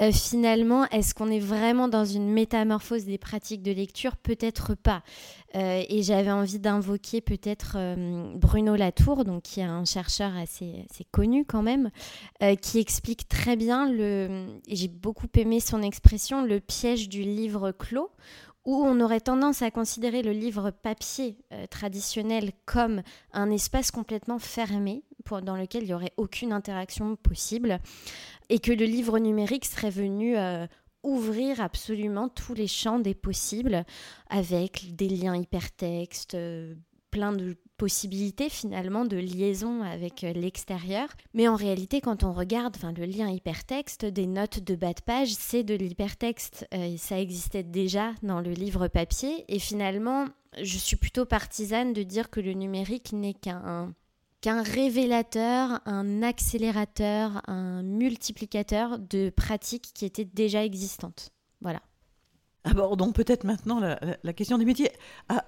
euh, 0.00 0.12
finalement, 0.12 0.86
est-ce 0.90 1.14
qu'on 1.14 1.30
est 1.30 1.38
vraiment 1.40 1.88
dans 1.88 2.04
une 2.04 2.30
métamorphose 2.30 3.04
des 3.04 3.18
pratiques 3.18 3.62
de 3.62 3.72
lecture? 3.72 4.16
Peut-être 4.16 4.74
pas. 4.74 5.02
et 5.54 6.02
j'avais 6.02 6.30
envie 6.30 6.58
d'invoquer 6.58 7.20
peut-être 7.20 7.76
Bruno 8.36 8.74
Latour, 8.74 9.24
donc 9.24 9.42
qui 9.42 9.60
est 9.60 9.64
un 9.64 9.84
chercheur 9.84 10.34
assez, 10.34 10.86
connu 11.10 11.44
quand 11.44 11.60
même, 11.60 11.90
qui 12.62 12.78
explique 12.78 13.28
très 13.28 13.56
bien 13.56 13.90
le, 13.90 14.46
j'ai 14.66 14.88
beaucoup 14.88 15.26
aimé 15.34 15.60
son 15.60 15.82
expression, 15.82 16.42
le 16.42 16.58
piège 16.60 17.10
du 17.10 17.20
livre 17.22 17.70
clos 17.72 18.10
où 18.64 18.76
on 18.76 19.00
aurait 19.00 19.20
tendance 19.20 19.62
à 19.62 19.70
considérer 19.70 20.22
le 20.22 20.32
livre 20.32 20.70
papier 20.70 21.36
euh, 21.52 21.66
traditionnel 21.66 22.52
comme 22.64 23.02
un 23.32 23.50
espace 23.50 23.90
complètement 23.90 24.38
fermé 24.38 25.04
dans 25.42 25.56
lequel 25.56 25.84
il 25.84 25.86
n'y 25.86 25.94
aurait 25.94 26.12
aucune 26.16 26.52
interaction 26.52 27.16
possible 27.16 27.78
et 28.48 28.58
que 28.58 28.72
le 28.72 28.84
livre 28.84 29.18
numérique 29.18 29.64
serait 29.64 29.90
venu 29.90 30.36
euh, 30.36 30.66
ouvrir 31.02 31.60
absolument 31.60 32.28
tous 32.28 32.54
les 32.54 32.66
champs 32.66 32.98
des 32.98 33.14
possibles 33.14 33.84
avec 34.28 34.94
des 34.94 35.08
liens 35.08 35.36
hypertextes, 35.36 36.34
euh, 36.34 36.74
plein 37.10 37.32
de 37.32 37.56
possibilité 37.82 38.48
finalement 38.48 39.04
de 39.04 39.16
liaison 39.16 39.82
avec 39.82 40.22
euh, 40.22 40.32
l'extérieur. 40.32 41.08
Mais 41.34 41.48
en 41.48 41.56
réalité, 41.56 42.00
quand 42.00 42.22
on 42.22 42.32
regarde 42.32 42.76
le 42.96 43.06
lien 43.06 43.28
hypertexte, 43.28 44.04
des 44.04 44.28
notes 44.28 44.60
de 44.60 44.76
bas 44.76 44.92
de 44.92 45.00
page, 45.00 45.34
c'est 45.34 45.64
de 45.64 45.74
l'hypertexte. 45.74 46.64
Euh, 46.72 46.94
ça 46.96 47.18
existait 47.18 47.64
déjà 47.64 48.12
dans 48.22 48.40
le 48.40 48.52
livre 48.52 48.86
papier. 48.86 49.44
Et 49.48 49.58
finalement, 49.58 50.26
je 50.62 50.78
suis 50.78 50.94
plutôt 50.94 51.24
partisane 51.24 51.92
de 51.92 52.04
dire 52.04 52.30
que 52.30 52.38
le 52.38 52.52
numérique 52.52 53.12
n'est 53.12 53.34
qu'un 53.34 53.92
qu'un 54.42 54.62
révélateur, 54.62 55.80
un 55.84 56.22
accélérateur, 56.22 57.42
un 57.48 57.82
multiplicateur 57.82 59.00
de 59.00 59.30
pratiques 59.30 59.90
qui 59.92 60.04
étaient 60.04 60.24
déjà 60.24 60.64
existantes. 60.64 61.30
Voilà. 61.60 61.80
Abordons 62.64 63.12
peut-être 63.12 63.44
maintenant 63.44 63.80
la, 63.80 64.32
question 64.32 64.56
des 64.56 64.64
métiers. 64.64 64.90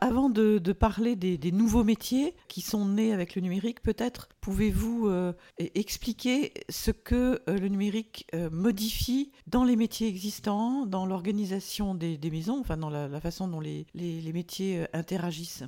avant 0.00 0.28
de, 0.28 0.58
parler 0.72 1.14
des, 1.14 1.52
nouveaux 1.52 1.84
métiers 1.84 2.34
qui 2.48 2.60
sont 2.60 2.86
nés 2.86 3.12
avec 3.12 3.36
le 3.36 3.42
numérique, 3.42 3.82
peut-être 3.82 4.28
pouvez-vous 4.40 5.06
euh, 5.06 5.32
expliquer 5.58 6.52
ce 6.68 6.90
que 6.90 7.40
euh, 7.48 7.58
le 7.58 7.68
numérique 7.68 8.26
euh, 8.34 8.50
modifie 8.50 9.30
dans 9.46 9.64
les 9.64 9.76
métiers 9.76 10.08
existants, 10.08 10.86
dans 10.86 11.06
l'organisation 11.06 11.94
des, 11.94 12.18
maisons, 12.30 12.58
enfin 12.58 12.76
dans 12.76 12.90
la, 12.90 13.20
façon 13.20 13.46
dont 13.46 13.60
les 13.60 13.86
métiers 14.32 14.86
interagissent? 14.92 15.64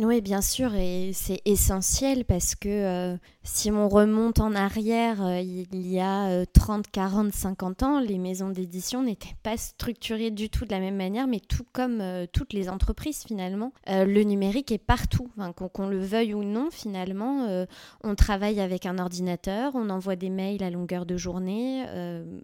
Oui, 0.00 0.20
bien 0.20 0.40
sûr, 0.40 0.74
et 0.74 1.12
c'est 1.12 1.40
essentiel 1.44 2.24
parce 2.24 2.56
que 2.56 2.68
euh, 2.68 3.16
si 3.44 3.70
on 3.70 3.88
remonte 3.88 4.40
en 4.40 4.52
arrière, 4.52 5.24
euh, 5.24 5.38
il 5.40 5.86
y 5.86 6.00
a 6.00 6.44
30, 6.46 6.90
40, 6.90 7.32
50 7.32 7.82
ans, 7.84 8.00
les 8.00 8.18
maisons 8.18 8.48
d'édition 8.48 9.02
n'étaient 9.02 9.36
pas 9.44 9.56
structurées 9.56 10.32
du 10.32 10.50
tout 10.50 10.64
de 10.64 10.72
la 10.72 10.80
même 10.80 10.96
manière, 10.96 11.28
mais 11.28 11.38
tout 11.38 11.64
comme 11.72 12.00
euh, 12.00 12.26
toutes 12.30 12.52
les 12.52 12.68
entreprises 12.68 13.22
finalement. 13.22 13.72
le 13.86 14.22
numérique 14.24 14.72
est 14.72 14.78
partout, 14.78 15.30
qu'on 15.72 15.86
le 15.86 16.00
veuille 16.00 16.34
ou 16.34 16.42
non 16.42 16.70
finalement. 16.72 17.64
on 18.02 18.14
travaille 18.16 18.58
avec 18.58 18.86
un 18.86 18.98
ordinateur, 18.98 19.76
on 19.76 19.90
envoie 19.90 20.16
des 20.16 20.30
mails 20.30 20.64
à 20.64 20.70
longueur 20.70 21.06
de 21.06 21.16
journée. 21.16 21.84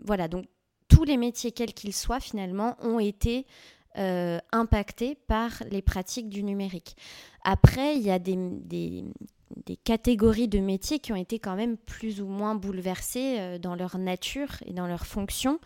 voilà, 0.05 0.29
donc 0.29 0.45
tous 0.87 1.03
les 1.03 1.17
métiers, 1.17 1.51
quels 1.51 1.75
qu'ils 1.75 1.95
soient 1.95 2.21
finalement, 2.21 2.77
ont 2.81 3.01
été 3.01 3.47
impactés 3.97 5.17
par 5.27 5.51
les 5.71 5.83
pratiques 5.83 6.29
du 6.29 6.45
numérique. 6.45 6.97
Après, 7.43 7.97
il 7.97 8.03
y 8.03 8.11
a 8.11 8.19
des, 8.19 9.05
catégories 9.85 10.49
de 10.49 10.59
métiers 10.59 10.99
qui 10.99 11.13
ont 11.13 11.17
été 11.17 11.39
quand 11.39 11.57
même 11.57 11.77
plus 11.77 12.21
ou 12.21 12.27
moins 12.27 12.55
bouleversées 12.55 13.37
euh, 13.39 13.59
dans 13.59 13.75
leur 13.75 13.99
nature 13.99 14.49
et 14.67 14.73
dans 14.73 14.87
leur 14.87 15.07
fonction. 15.07 15.59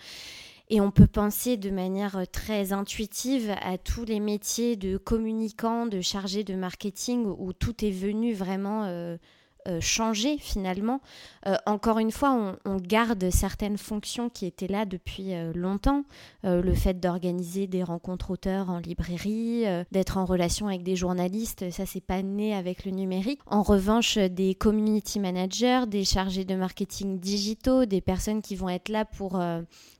Et 0.71 0.81
on 0.81 0.90
peut 0.90 1.07
penser 1.07 1.57
de 1.57 1.71
manière 1.71 2.25
très 2.33 2.73
intuitive 2.73 3.54
à 3.61 3.76
tous 3.76 4.04
les 4.04 4.19
métiers 4.19 4.76
de 4.76 4.97
communicants, 4.97 5.87
de 5.87 6.00
chargés 6.00 6.43
de 6.43 6.54
marketing, 6.54 7.26
où 7.26 7.52
tout 7.52 7.85
est 7.85 7.90
venu 7.90 8.33
vraiment 8.33 8.85
euh, 8.85 9.19
euh, 9.68 9.80
changé 9.80 10.37
finalement. 10.38 11.00
Euh, 11.47 11.56
encore 11.66 11.99
une 11.99 12.11
fois, 12.11 12.56
on, 12.64 12.76
garde 12.76 13.30
certaines 13.30 13.78
fonctions 13.78 14.28
qui 14.28 14.47
étaient 14.47 14.66
là 14.66 14.85
depuis 14.85 15.33
longtemps. 15.54 16.04
le 16.42 16.75
fait 16.75 17.00
d'organiser 17.00 17.66
des 17.66 17.83
rencontres 17.83 18.30
auteurs 18.30 18.68
en 18.68 18.78
librairie, 18.78 19.64
d'être 19.90 20.18
en 20.18 20.25
relation 20.25 20.66
avec 20.66 20.83
des 20.83 20.97
journalistes, 20.97 21.71
ça 21.71 21.87
c'est 21.87 22.04
pas 22.04 22.23
né 22.23 22.54
avec 22.54 22.85
le 22.85 22.90
numérique. 22.90 23.40
En 23.47 23.62
revanche, 23.62 24.18
des 24.18 24.54
community 24.54 25.18
managers, 25.21 25.85
des 25.87 26.04
chargés 26.04 26.44
de 26.44 26.56
marketing 26.56 27.18
digitaux, 27.18 27.87
des 27.87 28.00
personnes 28.00 28.42
qui 28.42 28.56
vont 28.56 28.68
être 28.68 28.88
là 28.88 29.04
pour 29.04 29.40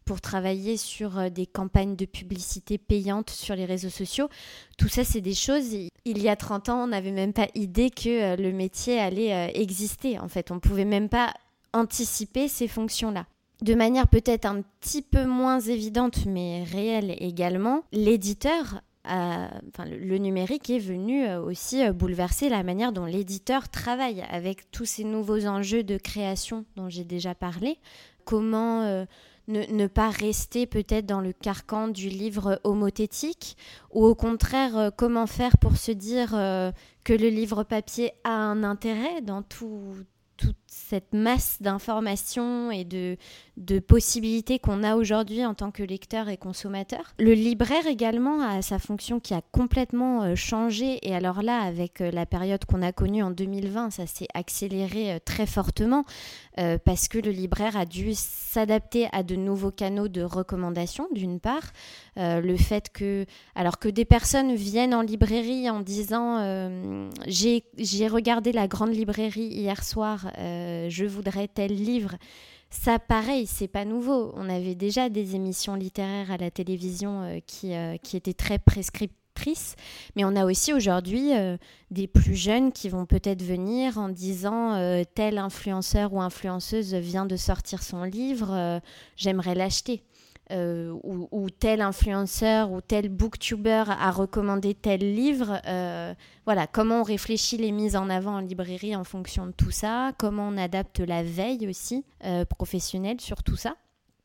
pour 0.05 0.21
travailler 0.21 0.77
sur 0.77 1.19
euh, 1.19 1.29
des 1.29 1.47
campagnes 1.47 1.97
de 1.97 2.05
publicité 2.05 2.79
payantes 2.79 3.31
sur 3.31 3.55
les 3.55 3.65
réseaux 3.65 3.91
sociaux. 3.91 4.29
Tout 4.79 4.89
ça, 4.89 5.05
c'est 5.05 5.21
des 5.21 5.35
choses, 5.35 5.73
il 6.05 6.23
y 6.23 6.29
a 6.29 6.37
30 6.37 6.69
ans, 6.69 6.85
on 6.85 6.87
n'avait 6.89 7.13
même 7.13 7.33
pas 7.33 7.49
idée 7.55 7.91
que 7.91 8.35
euh, 8.35 8.37
le 8.37 8.53
métier 8.53 8.99
allait 8.99 9.33
euh, 9.33 9.51
exister. 9.55 10.19
En 10.19 10.29
fait, 10.29 10.51
on 10.51 10.57
ne 10.57 10.61
pouvait 10.61 10.85
même 10.85 11.09
pas 11.09 11.33
anticiper 11.73 12.49
ces 12.49 12.69
fonctions-là. 12.69 13.27
De 13.63 13.75
manière 13.75 14.09
peut-être 14.09 14.47
un 14.47 14.63
petit 14.81 15.03
peu 15.03 15.25
moins 15.25 15.61
évidente, 15.61 16.27
mais 16.27 16.65
réelle 16.65 17.17
également, 17.19 17.85
l'éditeur 17.93 18.83
enfin, 19.05 19.85
le, 19.87 20.19
numérique 20.19 20.71
est 20.71 20.79
venu 20.79 21.33
aussi 21.37 21.89
bouleverser 21.91 22.49
la 22.49 22.63
manière 22.63 22.93
dont 22.93 23.05
l'éditeur 23.05 23.69
travaille 23.69 24.23
avec 24.29 24.71
tous 24.71 24.87
ces 24.87 25.05
nouveaux 25.05 25.47
enjeux 25.47 25.83
de 25.85 25.97
création 25.99 26.65
dont 26.77 26.89
j'ai 26.89 27.05
déjà 27.05 27.35
parlé. 27.35 27.79
Comment 28.25 29.07
ne, 29.49 29.87
pas 29.87 30.11
rester 30.11 30.67
peut-être 30.67 31.07
dans 31.07 31.21
le 31.21 31.33
carcan 31.33 31.89
du 31.89 32.09
livre 32.09 32.61
homothétique 32.65 33.57
ou 33.91 34.05
au 34.05 34.15
contraire 34.15 34.77
euh, 34.77 34.91
comment 34.97 35.27
faire 35.27 35.59
pour 35.59 35.77
se 35.77 35.93
dire 35.93 36.35
euh, 36.35 36.73
que 37.05 37.13
le 37.13 37.29
livre 37.29 37.63
papier 37.63 38.13
a 38.25 38.31
un 38.31 38.65
intérêt 38.65 39.21
dans 39.21 39.43
tout, 39.43 39.97
toute 40.37 40.57
cette 40.75 41.13
masse 41.13 41.59
d'informations 41.61 42.71
et 42.71 42.85
de, 42.85 43.17
de 43.57 43.79
possibilités 43.79 44.59
qu'on 44.59 44.83
a 44.83 44.97
aujourd'hui 44.97 45.45
en 45.45 45.55
tant 45.55 45.71
que 45.71 45.83
lecteur 45.83 46.29
et 46.29 46.37
consommateur. 46.37 47.15
Le 47.19 47.33
libraire 47.33 47.87
également 47.87 48.43
a 48.43 48.63
sa 48.63 48.79
fonction 48.79 49.21
qui 49.21 49.35
a 49.35 49.43
complètement 49.53 50.23
euh, 50.23 50.35
changé 50.35 50.99
et 51.03 51.15
alors 51.15 51.43
là 51.43 51.61
avec 51.61 52.01
euh, 52.01 52.11
la 52.11 52.27
période 52.27 52.65
qu'on 52.65 52.83
a 52.83 52.91
connue 52.91 53.23
en 53.23 53.31
2020 53.31 53.91
ça 53.91 54.07
s'est 54.07 54.27
accéléré 54.35 55.13
euh, 55.13 55.19
très 55.25 55.47
fortement 55.47 56.05
parce 56.85 57.09
que 57.09 57.19
le 57.19 57.33
libraire 57.33 57.77
a 57.77 57.85
dû 57.85 58.13
s'adapter 58.15 59.09
à 59.11 59.25
de 59.25 59.35
nouveaux 59.35 59.73
canaux 59.73 60.07
de 60.07 60.23
recommandation 60.23 61.09
d'une 61.13 61.41
part 61.41 61.73
le 62.17 62.57
fait 62.57 62.91
que 62.93 63.27
alors 63.57 63.81
que 63.81 63.89
des 63.89 64.05
personnes 64.05 64.55
viennent 64.55 64.95
en 64.95 65.03
librairie 65.03 65.69
en 65.69 65.81
disant 65.81 67.11
j'ai 67.27 68.07
regardé 68.07 68.53
la 68.53 68.69
grande 68.69 68.95
librairie 68.95 69.49
hier 69.49 69.83
soir 69.83 70.31
je 70.89 71.05
voudrais 71.05 71.49
tel 71.49 71.75
livre 71.75 72.17
ça, 72.75 72.99
pareil, 72.99 73.47
c'est 73.47 73.69
pas 73.69 73.85
nouveau. 73.85 74.33
On 74.37 74.51
avait 74.51 74.75
déjà 74.75 75.09
des 75.09 75.37
émissions 75.37 75.77
littéraires 75.77 76.31
à 76.31 76.37
la 76.37 76.51
télévision 76.51 77.23
euh, 77.23 77.39
qui, 77.47 77.73
euh, 77.73 77.97
qui 78.03 78.17
étaient 78.17 78.35
très 78.35 78.59
prescriptrices, 78.59 79.77
mais 80.17 80.25
on 80.25 80.35
a 80.35 80.45
aussi 80.45 80.73
aujourd'hui 80.73 81.35
euh, 81.35 81.57
des 81.93 82.09
plus 82.09 82.35
jeunes 82.35 82.73
qui 82.73 82.89
vont 82.89 83.07
peut-être 83.07 83.43
venir 83.43 83.97
en 83.97 84.09
disant 84.09 85.05
tel 85.15 85.39
influenceur 85.39 86.13
ou 86.13 86.21
influenceuse 86.21 86.95
vient 86.95 87.27
de 87.27 87.37
sortir 87.37 87.83
son 87.83 88.03
livre, 88.03 88.81
j'aimerais 89.17 89.55
l'acheter. 89.55 90.03
Euh, 90.53 90.95
ou, 91.03 91.49
tel 91.49 91.81
influenceur 91.81 92.71
ou 92.71 92.83
tel 92.83 93.09
booktuber 93.09 93.85
a 93.89 94.11
recommandé 94.11 94.75
tel 94.75 95.01
livre. 95.01 95.61
Euh, 95.67 96.13
voilà, 96.45 96.67
comment 96.67 97.01
on 97.01 97.03
réfléchit 97.03 97.57
les 97.57 97.73
mises 97.73 97.97
en 97.97 98.11
avant 98.11 98.35
en 98.35 98.41
librairie 98.41 98.95
en 98.95 99.05
fonction 99.05 99.47
de 99.47 99.53
tout 99.53 99.71
ça, 99.71 100.13
comment 100.19 100.49
on 100.49 100.59
adapte 100.59 101.01
la 101.01 101.23
veille 101.23 101.67
aussi 101.67 102.05
euh, 102.25 102.45
professionnelle 102.45 103.23
sur 103.23 103.43
tout 103.43 103.57
ça. 103.57 103.77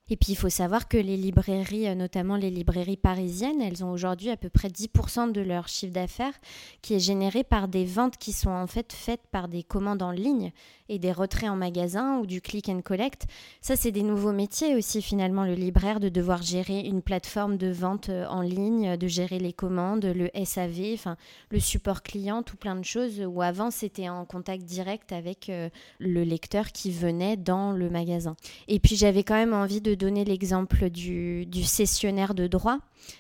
Et 0.10 0.18
puis 0.18 0.32
il 0.32 0.36
faut 0.36 0.50
savoir 0.50 0.88
que 0.88 0.98
les 0.98 1.18
librairies, 1.18 1.88
euh, 1.88 1.96
notamment 1.96 2.36
les 2.36 2.50
librairies 2.50 2.98
parisiennes, 2.98 3.62
elles 3.62 3.84
ont 3.84 3.92
aujourd'hui 3.92 4.30
à 4.30 4.38
peu 4.38 4.50
près 4.50 4.70
10% 4.70 5.32
de 5.32 5.42
leur 5.42 5.68
chiffre 5.68 5.94
d'affaires 5.94 6.34
qui 6.82 6.96
est 6.96 7.00
généré 7.00 7.44
par 7.44 7.68
des 7.68 7.86
ventes 7.86 8.18
qui 8.18 8.32
sont 8.32 8.50
en 8.50 8.68
fait 8.68 8.92
faites 8.94 9.28
par 9.32 9.48
des 9.48 9.63
commandes 9.63 10.01
en 10.01 10.12
ligne 10.12 10.51
et 10.89 10.98
des 10.98 11.12
retraits 11.12 11.50
en 11.50 11.56
magasin 11.56 12.18
ou 12.18 12.25
du 12.25 12.42
click 12.42 12.68
and 12.68 12.82
collect. 12.82 13.28
Ça, 13.62 13.75
c'est 13.75 13.92
des 13.92 14.01
nouveaux 14.01 14.32
métiers 14.32 14.75
aussi 14.75 15.01
finalement, 15.01 15.46
le 15.46 15.54
libraire, 15.54 16.00
de 16.00 16.10
devoir 16.10 16.42
gérer 16.42 16.80
une 16.80 17.01
plateforme 17.01 17.58
de 17.58 17.70
vente 17.72 18.10
euh, 18.10 18.25
en 18.28 18.42
ligne, 18.42 18.98
de 18.98 19.08
gérer 19.08 19.39
les 19.39 19.54
commandes, 19.54 20.06
le 20.06 20.30
SAV, 20.44 20.94
enfin 20.94 21.16
le 21.50 21.60
support 21.60 22.01
client, 22.01 22.44
tout 22.44 22.58
plein 22.58 22.75
de 22.75 22.84
choses 22.84 23.22
où 23.22 23.42
avant 23.42 23.72
c'était 23.72 24.10
en 24.10 24.25
contact 24.25 24.63
direct 24.63 25.12
avec 25.12 25.50
euh, 25.50 25.70
le 26.00 26.24
lecteur 26.24 26.72
qui 26.72 26.92
venait 26.92 27.38
dans 27.38 27.72
le 27.72 27.89
magasin. 27.89 28.36
Et 28.68 28.80
puis 28.80 28.96
j'avais 28.96 29.24
quand 29.24 29.36
même 29.36 29.54
envie 29.54 29.82
de 29.82 29.94
donner 30.00 30.25
l'exemple 30.25 30.89
du, 30.89 31.46
du, 31.46 31.63
cessionnaire 31.63 32.34
de 32.34 32.48
droit, 32.48 32.79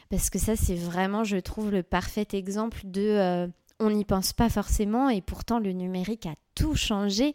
parce 0.09 0.29
que 0.29 0.39
ça, 0.39 0.55
c'est 0.55 0.75
vraiment, 0.75 1.23
je 1.23 1.37
trouve, 1.37 1.69
le 1.71 1.83
parfait 1.83 2.27
exemple 2.33 2.81
de... 2.85 3.01
Euh, 3.01 3.47
on 3.81 3.91
n'y 3.91 4.03
pense 4.03 4.33
pas 4.33 4.49
forcément 4.49 5.09
et 5.09 5.21
pourtant 5.21 5.59
le 5.59 5.71
numérique 5.71 6.25
a 6.25 6.33
tout 6.59 6.75
changé. 6.75 7.33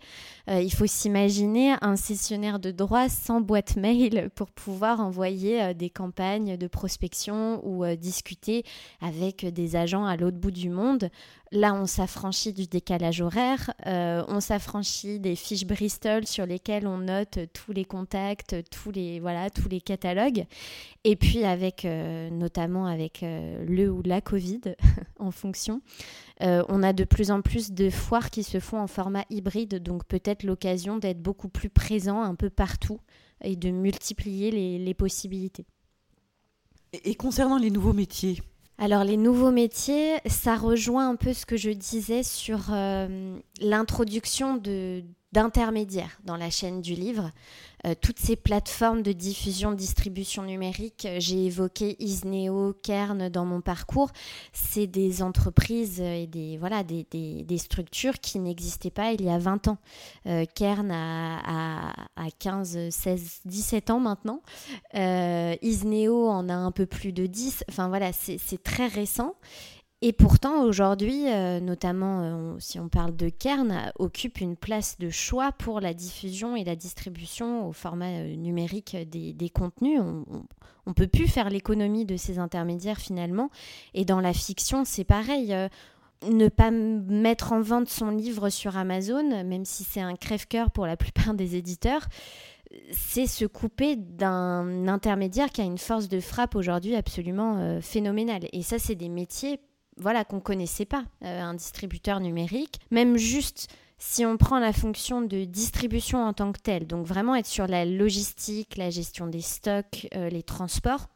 Euh, 0.51 0.61
il 0.61 0.73
faut 0.73 0.87
s'imaginer 0.87 1.75
un 1.81 1.97
cessionnaire 1.97 2.59
de 2.59 2.71
droit 2.71 3.09
sans 3.09 3.41
boîte 3.41 3.77
mail 3.77 4.29
pour 4.35 4.51
pouvoir 4.51 5.01
envoyer 5.01 5.63
euh, 5.63 5.73
des 5.73 5.89
campagnes 5.89 6.59
de 6.59 6.67
prospection 6.67 7.67
ou 7.67 7.87
discuter 7.97 8.65
avec 9.01 9.47
des 9.47 9.77
agents 9.77 10.05
à 10.05 10.17
l'autre 10.17 10.37
bout 10.37 10.51
du 10.51 10.69
monde. 10.69 11.09
Là, 11.55 11.73
on 11.73 11.87
s'affranchit 11.87 12.53
du 12.53 12.67
décalage 12.67 13.21
horaire, 13.21 13.73
euh, 13.87 14.25
on 14.27 14.41
s'affranchit 14.41 15.21
des 15.21 15.37
fiches 15.37 15.67
Bristol 15.67 16.27
sur 16.27 16.47
lesquelles 16.47 16.85
on 16.85 16.99
note 16.99 17.39
tous 17.53 17.71
les 17.71 17.85
contacts, 17.85 18.57
tous 18.73 18.91
les, 18.91 19.21
voilà, 19.21 19.51
tous 19.51 19.69
les 19.69 19.81
catalogues. 19.81 20.47
Et 21.05 21.15
puis, 21.15 21.45
avec, 21.45 21.85
euh, 21.85 22.29
notamment 22.31 22.87
avec 22.87 23.23
euh, 23.23 23.65
le 23.69 23.89
ou 23.89 24.03
la 24.05 24.21
Covid, 24.21 24.63
en 25.21 25.31
fonction, 25.31 25.81
on 26.41 26.83
a 26.83 26.93
de 26.93 27.05
plus 27.05 27.31
en 27.31 27.41
plus 27.41 27.71
de 27.71 27.89
foires 27.89 28.31
qui 28.31 28.43
se 28.43 28.59
font 28.59 28.79
en 28.79 28.89
format 28.89 29.14
hybride, 29.31 29.83
donc 29.83 30.05
peut-être 30.05 30.43
l'occasion 30.43 30.99
d'être 30.99 31.23
beaucoup 31.23 31.49
plus 31.49 31.71
présent 31.71 32.23
un 32.23 32.35
peu 32.35 32.51
partout 32.51 33.01
et 33.43 33.57
de 33.57 33.71
multiplier 33.71 34.51
les, 34.51 34.95
possibilités. 34.95 35.67
et 36.93 37.15
concernant 37.15 37.59
les 37.59 37.71
nouveaux 37.71 37.93
métiers, 37.93 38.41
alors 38.79 39.05
les 39.05 39.17
nouveaux 39.17 39.53
métiers, 39.53 40.17
ça 40.27 40.57
rejoint 40.57 41.09
un 41.09 41.17
peu 41.17 41.33
ce 41.33 41.47
que 41.47 41.57
je 41.57 41.71
disais 41.71 42.25
sur 42.25 42.73
euh, 42.73 43.39
l'introduction 43.61 44.57
de 44.57 45.05
d'intermédiaires 45.35 46.21
dans 46.25 46.37
la 46.37 46.49
chaîne 46.49 46.81
du 46.81 46.95
livre. 46.95 47.33
Euh, 47.87 47.95
toutes 48.01 48.21
ces 48.21 48.37
plateformes 48.37 49.03
de 49.03 49.13
diffusion, 49.13 49.73
distribution 49.73 50.45
numérique, 50.45 51.07
euh, 51.07 51.17
j'ai 51.19 51.47
évoqué 51.47 51.97
Isneo, 51.99 52.73
Kern 52.83 53.29
dans 53.29 53.45
mon 53.45 53.61
parcours, 53.61 54.11
c'est 54.53 54.87
des 54.87 55.23
entreprises 55.23 56.01
et 56.01 56.27
des, 56.27 56.57
voilà, 56.57 56.83
des, 56.85 57.59
structures 57.59 58.21
qui 58.21 58.39
n'existaient 58.39 58.91
pas 58.91 59.13
il 59.13 59.23
y 59.23 59.29
a 59.29 59.39
20 59.39 59.69
ans. 59.69 59.79
Euh, 60.27 60.45
Kern 60.55 60.91
a, 60.91 61.91
a, 62.17 62.31
15, 62.39 62.91
16, 62.91 63.41
17 63.45 63.91
ans 63.91 64.01
maintenant. 64.01 64.41
Isneo 64.95 66.29
en 66.29 66.49
a 66.49 66.55
un 66.55 66.71
peu 66.71 66.87
plus 66.87 67.13
de 67.13 67.27
10. 67.27 67.65
Enfin 67.69 67.89
voilà, 67.89 68.13
c'est 68.13 68.63
très 68.63 68.87
récent. 68.87 69.35
Et 70.07 70.13
pourtant, 70.13 70.65
aujourd'hui, 70.65 71.33
euh, 71.33 71.61
notamment 71.61 72.21
euh, 72.21 72.57
si 72.59 72.79
on 72.79 72.91
parle 72.91 73.17
de 73.17 73.31
Kern, 73.31 73.91
occupe 73.99 74.43
une 74.43 74.55
place 74.55 74.99
de 74.99 75.09
choix 75.09 75.51
pour 75.53 75.81
la 75.81 75.95
diffusion 75.95 76.57
et 76.57 76.63
la 76.63 76.77
distribution 76.77 77.67
au 77.67 77.73
format 77.73 78.11
euh, 78.11 78.37
numérique 78.37 78.99
des, 79.09 79.49
contenus. 79.49 79.99
On 80.03 80.45
ne 80.91 80.93
peut 80.93 81.07
plus 81.07 81.27
faire 81.27 81.49
l'économie 81.49 82.05
de 82.05 82.19
ces 82.19 82.39
intermédiaires 82.39 82.99
finalement. 82.99 83.49
Et 83.95 84.05
dans 84.05 84.21
la 84.21 84.35
fiction, 84.35 84.85
c'est 84.85 85.05
pareil. 85.05 85.57
ne 86.31 86.49
pas 86.49 86.71
mettre 86.71 87.53
en 87.53 87.63
vente 87.63 87.89
son 87.89 88.11
livre 88.11 88.51
sur 88.51 88.77
Amazon, 88.77 89.43
même 89.43 89.65
si 89.65 89.85
c'est 89.85 90.03
un 90.03 90.17
crève-cœur 90.17 90.71
pour 90.71 90.87
la 90.87 90.99
plupart 90.99 91.33
des 91.33 91.57
éditeurs, 91.57 92.07
c'est 92.93 93.27
se 93.27 93.47
couper 93.47 93.97
d'un 93.97 94.87
intermédiaire 94.87 95.49
qui 95.49 95.63
a 95.63 95.65
une 95.65 95.79
force 95.79 96.11
de 96.11 96.21
frappe 96.21 96.57
aujourd'hui 96.57 96.95
absolument 96.95 97.81
phénoménale. 97.81 98.49
Et 98.53 98.61
ça, 98.61 98.79
c'est 98.79 98.97
des 98.97 99.09
métiers 99.09 99.61
voilà 99.97 100.25
qu'on 100.25 100.41
connaissait 100.41 100.85
pas 100.85 101.05
euh, 101.25 101.41
un 101.41 101.55
distributeur 101.55 102.21
numérique. 102.21 102.81
Même 102.91 103.17
juste 103.17 103.69
si 103.99 104.27
on 104.27 104.37
prend 104.37 104.59
la 104.59 104.73
fonction 104.73 105.23
de 105.23 105.45
distribution 105.45 106.25
en 106.25 106.33
tant 106.33 106.53
que 106.53 106.61
telle 106.61 106.87
donc 106.87 107.07
vraiment 107.07 107.37
être 107.37 107.47
sur 107.47 107.67
la 107.67 107.85
logistique 107.85 108.77
la 108.77 108.91
gestion 108.91 109.29
des 109.29 109.41
stocks 109.41 110.09
euh, 110.15 110.29
les 110.29 110.43
transports 110.43 111.09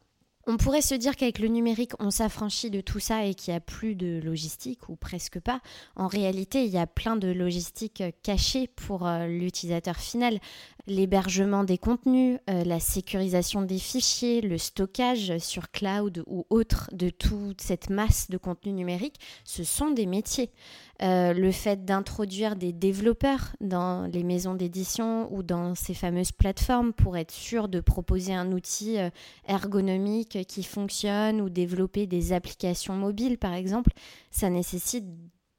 on 0.49 0.57
pourrait 0.57 0.81
se 0.81 0.95
dire 0.95 1.15
qu'avec 1.15 1.37
le 1.37 1.47
numérique, 1.47 1.91
on 1.99 2.09
s'affranchit 2.09 2.71
de 2.71 2.81
tout 2.81 2.99
ça 2.99 3.23
et 3.23 3.35
qu'il 3.35 3.53
n'y 3.53 3.57
a 3.57 3.59
plus 3.59 3.93
de 3.93 4.19
logistique, 4.19 4.89
ou 4.89 4.95
presque 4.95 5.39
pas. 5.39 5.61
En 5.95 6.07
réalité, 6.07 6.65
il 6.65 6.71
y 6.71 6.79
a 6.79 6.87
plein 6.87 7.15
de 7.15 7.27
logistique 7.27 8.01
cachée 8.23 8.67
pour 8.67 9.05
euh, 9.07 9.27
l'utilisateur 9.27 9.97
final. 9.97 10.39
l'hébergement 10.87 11.63
des 11.63 11.77
contenus, 11.77 12.39
euh, 12.49 12.63
la 12.63 12.79
sécurisation 12.79 13.61
des 13.61 13.77
fichiers, 13.77 14.41
le 14.41 14.57
stockage 14.57 15.37
sur 15.37 15.69
cloud 15.69 16.23
ou 16.25 16.47
autre 16.49 16.89
de 16.93 17.11
toute 17.11 17.61
cette 17.61 17.91
masse 17.91 18.31
de 18.31 18.37
contenu 18.37 18.73
numérique, 18.73 19.19
ce 19.43 19.63
sont 19.63 19.91
des 19.91 20.07
métiers. 20.07 20.49
Euh, 21.01 21.31
le 21.31 21.51
fait 21.51 21.85
d'introduire 21.85 22.57
des 22.57 22.73
développeurs 22.73 23.55
dans 23.61 24.05
les 24.11 24.23
maisons 24.23 24.53
d'édition 24.53 25.33
ou 25.33 25.43
dans 25.43 25.73
ces 25.73 25.93
fameuses 25.93 26.33
plateformes 26.33 26.91
pour 26.91 27.15
être 27.15 27.31
sûr 27.31 27.69
de 27.69 27.79
proposer 27.79 28.33
un 28.33 28.51
outil 28.51 28.99
euh, 28.99 29.09
ergonomique 29.47 30.45
qui 30.45 30.61
fonctionne 30.61 31.39
ou 31.39 31.49
développer 31.49 32.05
des 32.05 32.33
applications 32.33 32.95
mobiles 32.95 33.37
par 33.37 33.53
exemple, 33.53 33.91
ça 34.29 34.49
nécessite 34.49 35.05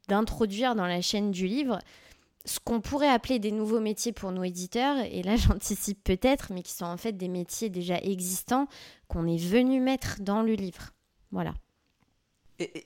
d'introduire 0.07 0.75
dans 0.75 0.85
la 0.85 1.01
chaîne 1.01 1.31
du 1.31 1.47
livre 1.47 1.79
ce 2.45 2.59
qu'on 2.59 2.81
pourrait 2.81 3.09
appeler 3.09 3.39
des 3.39 3.51
nouveaux 3.51 3.79
métiers 3.79 4.11
pour 4.11 4.31
nos 4.31 4.43
éditeurs, 4.43 4.97
et 5.11 5.23
là 5.23 5.35
j'anticipe 5.37 6.03
peut-être, 6.03 6.51
mais 6.53 6.61
qui 6.61 6.73
sont 6.73 6.85
en 6.85 6.97
fait 6.97 7.13
des 7.13 7.27
métiers 7.27 7.69
déjà 7.69 7.97
existants 7.99 8.67
qu'on 9.07 9.27
est 9.27 9.43
venu 9.43 9.79
mettre 9.79 10.17
dans 10.21 10.41
le 10.41 10.53
livre. 10.53 10.91
Voilà. 11.31 11.53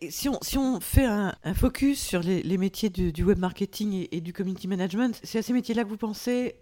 Si, 0.09 0.29
on, 0.29 0.39
si 0.41 0.57
on 0.57 0.79
fait 0.79 1.05
un, 1.05 1.33
focus 1.53 2.01
sur 2.01 2.21
les, 2.21 2.57
métiers 2.57 2.89
du, 2.89 3.23
web 3.23 3.39
marketing 3.39 4.07
et, 4.11 4.21
du 4.21 4.33
community 4.33 4.67
management, 4.67 5.19
c'est 5.23 5.39
à 5.39 5.41
ces 5.41 5.53
métiers-là 5.53 5.83
que 5.83 5.89
vous 5.89 5.97
pensez 5.97 6.55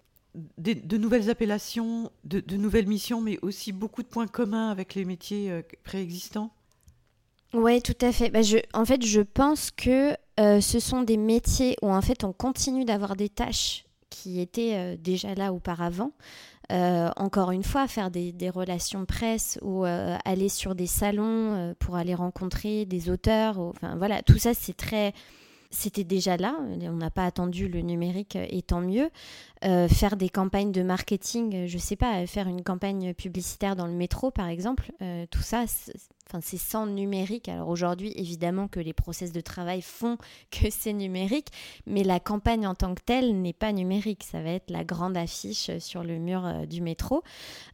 de 0.58 0.98
nouvelles 0.98 1.30
appellations, 1.30 2.12
de, 2.24 2.58
nouvelles 2.58 2.88
missions, 2.88 3.22
mais 3.22 3.38
aussi 3.42 3.72
beaucoup 3.72 4.04
de 4.04 4.08
points 4.08 4.28
communs 4.28 4.70
avec 4.70 4.96
les 4.96 5.06
métiers 5.06 5.52
euh, 5.52 5.62
préexistants? 5.84 6.52
Oui, 7.54 7.82
tout 7.82 7.98
à 8.02 8.12
fait. 8.12 8.30
Bah, 8.30 8.40
en 8.74 8.86
fait, 8.86 9.06
je 9.06 9.22
pense 9.22 9.70
que 9.70 10.16
euh, 10.40 10.60
ce 10.60 10.80
sont 10.80 11.04
des 11.04 11.18
métiers 11.18 11.76
où 11.84 11.92
en 11.92 12.02
fait 12.02 12.24
on 12.24 12.34
continue 12.34 12.84
d'avoir 12.84 13.16
des 13.16 13.30
tâches 13.30 13.86
qui 14.10 14.40
étaient 14.40 14.74
euh, 14.74 14.98
déjà 14.98 15.36
là 15.36 15.54
auparavant. 15.54 16.12
Euh, 16.72 17.10
encore 17.18 17.52
une 17.52 17.64
fois, 17.64 17.88
faire 17.88 18.10
des, 18.10 18.32
des 18.32 18.50
relations 18.50 19.06
presse 19.06 19.60
ou 19.62 19.84
aller 19.84 20.50
sur 20.50 20.76
des 20.76 20.88
salons 20.88 21.76
pour 21.80 21.96
aller 21.96 22.16
rencontrer 22.16 22.86
des 22.86 23.10
auteurs. 23.10 23.60
enfin 23.60 23.96
voilà, 23.98 24.22
tout 24.22 24.38
ça 24.38 24.54
c'est 24.54 24.76
très 24.76 25.14
c'était 25.74 26.04
déjà 26.04 26.38
là, 26.38 26.56
on 26.60 26.94
n'a 26.94 27.10
pas 27.10 27.26
attendu 27.26 27.68
le 27.68 27.82
numérique 27.82 28.36
et 28.36 28.62
tant 28.62 28.82
mieux. 28.82 29.10
faire 29.62 30.16
des 30.16 30.30
campagnes 30.30 30.72
de 30.72 30.84
marketing, 30.84 31.68
je 31.68 31.76
ne 31.76 31.82
sais 31.82 31.96
pas, 31.96 32.26
faire 32.28 32.48
une 32.48 32.64
campagne 32.64 33.14
publicitaire 33.14 33.76
dans 33.76 33.88
le 33.88 33.94
métro 33.94 34.32
par 34.32 34.48
exemple, 34.48 34.92
tout 35.32 35.42
ça, 35.42 35.66
c'est 36.42 36.58
sans 36.58 36.88
numérique. 36.88 37.50
Alors 37.50 37.70
aujourd'hui, 37.70 38.14
évidemment 38.16 38.68
que 38.68 38.80
les 38.80 38.94
process 38.94 39.32
de 39.32 39.42
travail 39.42 39.82
font 39.82 40.18
que 40.52 40.70
c'est 40.70 40.94
numérique, 40.94 41.48
mais 41.86 42.04
la 42.04 42.20
campagne 42.20 42.68
en 42.68 42.76
tant 42.76 42.96
que 42.96 43.02
telle 43.06 43.42
n'est 43.42 43.54
pas 43.54 43.72
numérique. 43.72 44.24
Ça 44.24 44.42
va 44.42 44.50
être 44.50 44.70
la 44.72 44.84
grande 44.84 45.18
affiche 45.18 45.78
sur 45.80 46.04
le 46.04 46.18
mur 46.18 46.46
euh, 46.46 46.66
du 46.66 46.82
métro. 46.82 47.24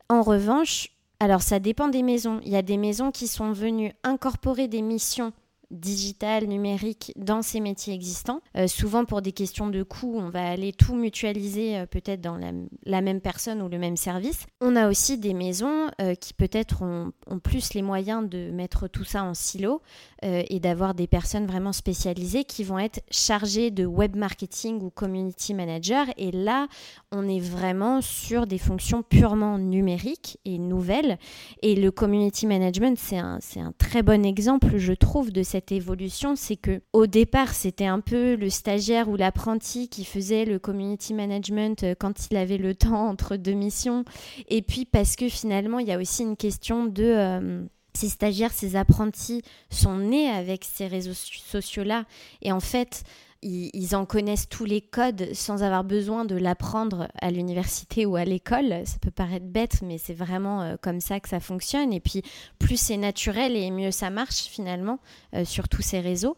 En 0.09 0.21
revanche, 0.21 0.89
alors 1.19 1.41
ça 1.41 1.59
dépend 1.59 1.88
des 1.88 2.03
maisons. 2.03 2.39
Il 2.43 2.51
y 2.51 2.55
a 2.55 2.62
des 2.62 2.77
maisons 2.77 3.12
qui 3.12 3.27
sont 3.27 3.51
venues 3.51 3.93
incorporer 4.03 4.67
des 4.67 4.81
missions 4.81 5.33
digital, 5.71 6.45
numérique 6.45 7.13
dans 7.15 7.41
ces 7.41 7.60
métiers 7.60 7.93
existants. 7.93 8.41
Euh, 8.58 8.67
souvent 8.67 9.05
pour 9.05 9.21
des 9.21 9.32
questions 9.32 9.67
de 9.67 9.84
coût, 9.84 10.15
on 10.17 10.29
va 10.29 10.49
aller 10.49 10.73
tout 10.73 10.95
mutualiser 10.95 11.77
euh, 11.77 11.86
peut-être 11.86 12.21
dans 12.21 12.39
la, 12.86 13.01
même 13.01 13.21
personne 13.21 13.62
ou 13.62 13.69
le 13.69 13.77
même 13.77 13.97
service. 13.97 14.45
On 14.62 14.75
a 14.75 14.89
aussi 14.89 15.17
des 15.17 15.34
maisons 15.34 15.88
euh, 16.01 16.15
qui 16.15 16.34
peut-être 16.34 16.82
ont, 16.82 17.12
plus 17.43 17.73
les 17.73 17.82
moyens 17.82 18.27
de 18.27 18.51
mettre 18.51 18.88
tout 18.88 19.03
ça 19.03 19.23
en 19.23 19.34
silo 19.34 19.82
et 20.21 20.60
d'avoir 20.60 20.93
des 20.93 21.08
personnes 21.08 21.47
vraiment 21.47 21.71
spécialisées 21.71 22.43
qui 22.43 22.65
vont 22.65 22.77
être 22.77 23.01
chargées 23.10 23.71
de 23.71 23.86
web 23.86 24.17
marketing 24.17 24.82
ou 24.82 24.89
community 24.89 25.53
manager. 25.53 26.08
Et 26.17 26.32
là, 26.32 26.67
on 27.12 27.28
est 27.28 27.39
vraiment 27.39 28.02
sur 28.02 28.45
des 28.45 28.60
fonctions 28.60 29.02
purement 29.02 29.58
numériques 29.58 30.38
et 30.45 30.60
nouvelles. 30.60 31.17
Et 31.63 31.76
le 31.76 31.91
community 31.91 32.45
management, 32.45 32.98
c'est 33.00 33.17
un, 33.17 33.39
un 33.58 33.72
très 33.78 34.04
bon 34.04 34.26
exemple, 34.26 34.78
je 34.78 34.93
trouve, 34.93 35.32
de 35.32 35.41
cette 35.41 35.72
évolution, 35.72 36.36
c'est 36.36 36.56
que 36.56 36.82
au 36.93 37.08
départ, 37.08 37.54
c'était 37.54 37.88
un 37.88 38.00
peu 38.00 38.36
le 38.36 38.50
stagiaire 38.50 39.10
ou 39.10 39.15
l'apprenti 39.15 39.89
qui 39.89 40.06
faisait 40.06 40.45
le 40.45 40.60
community 40.60 41.13
management 41.13 41.84
euh, 41.84 41.95
quand 41.98 42.30
il 42.30 42.38
avait 42.38 42.58
le 42.58 42.76
temps 42.76 43.08
entre 43.08 43.38
deux 43.38 43.54
missions. 43.54 44.06
Et 44.48 44.62
puis 44.62 44.86
parce 44.86 45.15
que 45.15 45.30
finalement, 45.30 45.80
il 45.80 45.88
y 45.88 45.91
a 45.91 45.98
aussi 45.98 46.24
une 46.24 46.38
question 46.38 46.86
de 46.86 47.04
euh, 47.04 47.63
ces 47.93 48.10
stagiaires, 48.10 48.52
ces 48.52 48.76
apprentis 48.76 49.41
sont 49.69 49.98
nés 49.98 50.30
avec 50.30 50.63
ces 50.63 50.88
réseaux 50.88 51.13
sociaux-là. 51.13 52.06
Et 52.41 52.52
en 52.52 52.60
fait, 52.60 53.04
ils, 53.41 53.95
en 53.95 54.06
connaissent 54.06 54.49
tous 54.49 54.65
les 54.65 54.82
codes 54.82 55.30
sans 55.34 55.63
avoir 55.63 55.84
besoin 55.84 56.25
de 56.25 56.36
l'apprendre 56.36 57.08
à 57.21 57.32
l'université 57.32 58.06
ou 58.06 58.15
à 58.15 58.25
l'école. 58.25 58.82
Ça 58.86 58.97
peut 58.99 59.12
paraître 59.12 59.45
bête, 59.45 59.82
mais 59.82 59.97
c'est 59.97 60.13
vraiment 60.13 60.62
euh, 60.62 60.75
comme 60.82 60.99
ça 60.99 61.19
que 61.19 61.30
ça 61.30 61.39
fonctionne. 61.39 61.93
Et 61.93 61.99
puis, 61.99 62.21
plus 62.60 62.78
c'est 62.78 62.97
naturel 62.97 63.56
et 63.56 63.71
mieux 63.71 63.91
ça 63.91 64.10
marche 64.10 64.43
finalement 64.43 64.99
euh, 65.36 65.45
sur 65.45 65.69
tous 65.69 65.82
ces 65.82 65.99
réseaux. 65.99 66.38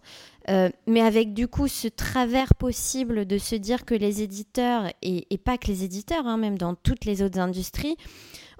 Euh, 0.49 0.69
mais 0.87 1.01
avec 1.01 1.35
du 1.35 1.47
coup 1.47 1.67
ce 1.67 1.87
travers 1.87 2.55
possible 2.55 3.25
de 3.25 3.37
se 3.37 3.55
dire 3.55 3.85
que 3.85 3.93
les 3.93 4.23
éditeurs, 4.23 4.91
et, 5.03 5.25
pas 5.37 5.57
que 5.57 5.67
les 5.67 5.83
éditeurs, 5.83 6.25
hein, 6.25 6.37
même 6.37 6.57
dans 6.57 6.73
toutes 6.73 7.05
les 7.05 7.21
autres 7.21 7.39
industries, 7.39 7.95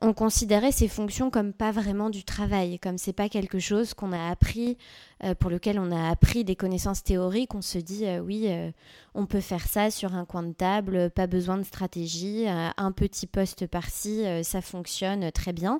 on 0.01 0.13
considérait 0.13 0.71
ces 0.71 0.87
fonctions 0.87 1.29
comme 1.29 1.53
pas 1.53 1.71
vraiment 1.71 2.09
du 2.09 2.23
travail, 2.23 2.79
comme 2.79 2.97
c'est 2.97 3.13
pas 3.13 3.29
quelque 3.29 3.59
chose 3.59 3.93
qu'on 3.93 4.11
a 4.11 4.29
appris, 4.29 4.77
euh, 5.23 5.35
pour 5.35 5.51
lequel 5.51 5.79
on 5.79 5.91
a 5.91 6.09
appris 6.09 6.43
des 6.43 6.55
connaissances 6.55 7.03
théoriques, 7.03 7.53
on 7.53 7.61
se 7.61 7.77
dit 7.77 8.07
euh, 8.07 8.19
oui, 8.19 8.47
euh, 8.47 8.71
on 9.13 9.27
peut 9.27 9.41
faire 9.41 9.67
ça 9.67 9.91
sur 9.91 10.15
un 10.15 10.25
coin 10.25 10.41
de 10.41 10.53
table, 10.53 11.11
pas 11.11 11.27
besoin 11.27 11.57
de 11.57 11.63
stratégie, 11.63 12.45
un 12.47 12.91
petit 12.91 13.27
poste 13.27 13.67
par-ci, 13.67 14.23
ça 14.43 14.61
fonctionne 14.61 15.31
très 15.31 15.53
bien. 15.53 15.79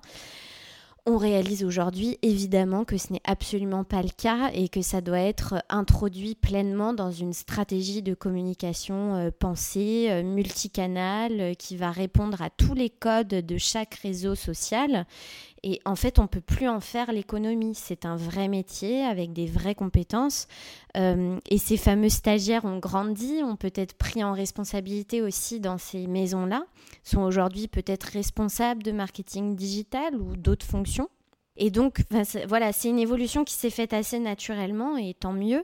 On 1.08 1.18
réalise 1.18 1.64
aujourd'hui 1.64 2.20
évidemment 2.22 2.86
que 2.86 2.98
ce 2.98 3.12
n'est 3.12 3.24
absolument 3.24 3.84
pas 3.84 4.04
le 4.04 4.12
cas 4.16 4.52
et 4.54 4.70
que 4.70 4.84
ça 4.84 5.02
doit 5.02 5.20
être 5.20 5.56
introduit 5.68 6.36
pleinement 6.36 6.94
dans 6.94 7.10
une 7.10 7.34
stratégie 7.34 8.04
de 8.04 8.14
communication 8.14 9.16
euh, 9.16 9.32
pensée, 9.32 10.12
euh, 10.12 10.22
multicanale, 10.22 11.42
euh, 11.42 11.54
qui 11.56 11.76
va 11.76 11.90
répondre 11.90 12.40
à 12.44 12.52
tous 12.52 12.76
les 12.76 12.92
codes 12.92 13.30
de 13.30 13.58
chaque 13.58 13.96
réseau 13.96 14.36
social 14.36 15.08
et 15.64 15.80
en 15.86 15.96
fait, 15.96 16.18
on 16.18 16.26
peut 16.26 16.42
plus 16.42 16.68
en 16.68 16.80
faire 16.80 17.12
l'économie. 17.12 17.76
C'est 17.76 18.06
un 18.06 18.16
vrai 18.16 18.48
métier 18.48 19.04
avec 19.04 19.32
des 19.32 19.46
vraies 19.46 19.76
compétences. 19.76 20.48
Euh, 20.98 21.38
et 21.50 21.60
ces 21.60 21.78
fameux 21.78 22.10
stagiaires 22.10 22.66
ont 22.66 22.80
grandi, 22.80 23.42
ont 23.44 23.56
peut-être 23.56 23.94
pris 23.94 24.24
en 24.24 24.34
responsabilité 24.34 25.22
aussi 25.22 25.60
dans 25.60 25.78
ces 25.78 26.08
maisons-là, 26.08 26.66
sont 27.04 27.22
aujourd'hui 27.22 27.68
peut-être 27.68 28.06
responsables 28.06 28.82
de 28.82 28.92
marketing 28.92 29.56
digital 29.56 30.16
ou 30.16 30.36
d'autres 30.36 30.66
fonctions. 30.66 31.10
Et 31.58 31.70
donc, 31.70 32.04
voilà, 32.48 32.74
c'est 32.74 32.90
une 32.90 33.00
évolution 33.00 33.44
qui 33.44 33.54
s'est 33.54 33.70
faite 33.70 33.94
assez 33.94 34.18
naturellement 34.18 34.98
et 34.98 35.14
tant 35.14 35.34
mieux. 35.34 35.64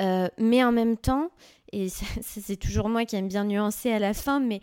Euh, 0.00 0.28
mais 0.38 0.64
en 0.64 0.72
même 0.72 0.96
temps, 0.96 1.30
et 1.72 1.88
c'est 2.22 2.56
toujours 2.56 2.88
moi 2.88 3.04
qui 3.04 3.14
aime 3.14 3.28
bien 3.28 3.44
nuancer 3.44 3.92
à 3.92 3.98
la 3.98 4.14
fin, 4.14 4.40
mais 4.40 4.60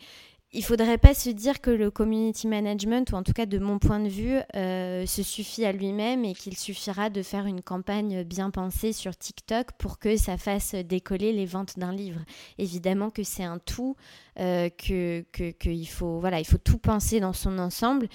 il 0.52 0.64
faudrait 0.64 0.98
pas 0.98 1.14
se 1.14 1.30
dire 1.30 1.60
que 1.60 1.70
le 1.70 1.92
community 1.92 2.48
management, 2.48 3.12
ou 3.12 3.16
en 3.16 3.24
tout 3.24 3.34
cas 3.34 3.46
de 3.46 3.60
mon 3.60 3.78
point 3.78 4.00
de 4.00 4.08
vue, 4.08 4.38
euh, 4.56 5.06
se 5.06 5.22
suffit 5.22 5.66
à 5.66 5.72
lui-même 5.72 6.24
et 6.24 6.34
qu'il 6.34 6.58
suffira 6.58 7.10
de 7.10 7.22
faire 7.22 7.46
une 7.46 7.62
campagne 7.62 8.24
bien 8.24 8.52
pensée 8.52 8.94
sur 8.94 9.18
TikTok 9.18 9.74
pour 9.78 10.00
que 10.00 10.16
ça 10.16 10.38
fasse 10.38 10.76
décoller 10.76 11.34
les 11.34 11.46
ventes 11.46 11.78
d'un 11.78 11.92
livre. 11.92 12.22
Évidemment 12.58 13.10
que 13.10 13.24
c'est 13.24 13.44
un 13.44 13.60
tout, 13.60 13.98
euh, 14.40 14.70
que, 14.70 15.24
que, 15.32 15.84
faut, 15.86 16.20
voilà, 16.20 16.40
il 16.40 16.46
faut 16.46 16.58
tout 16.58 16.78
penser 16.78 17.20
dans 17.20 17.34
son 17.34 17.58
ensemble. 17.58 18.08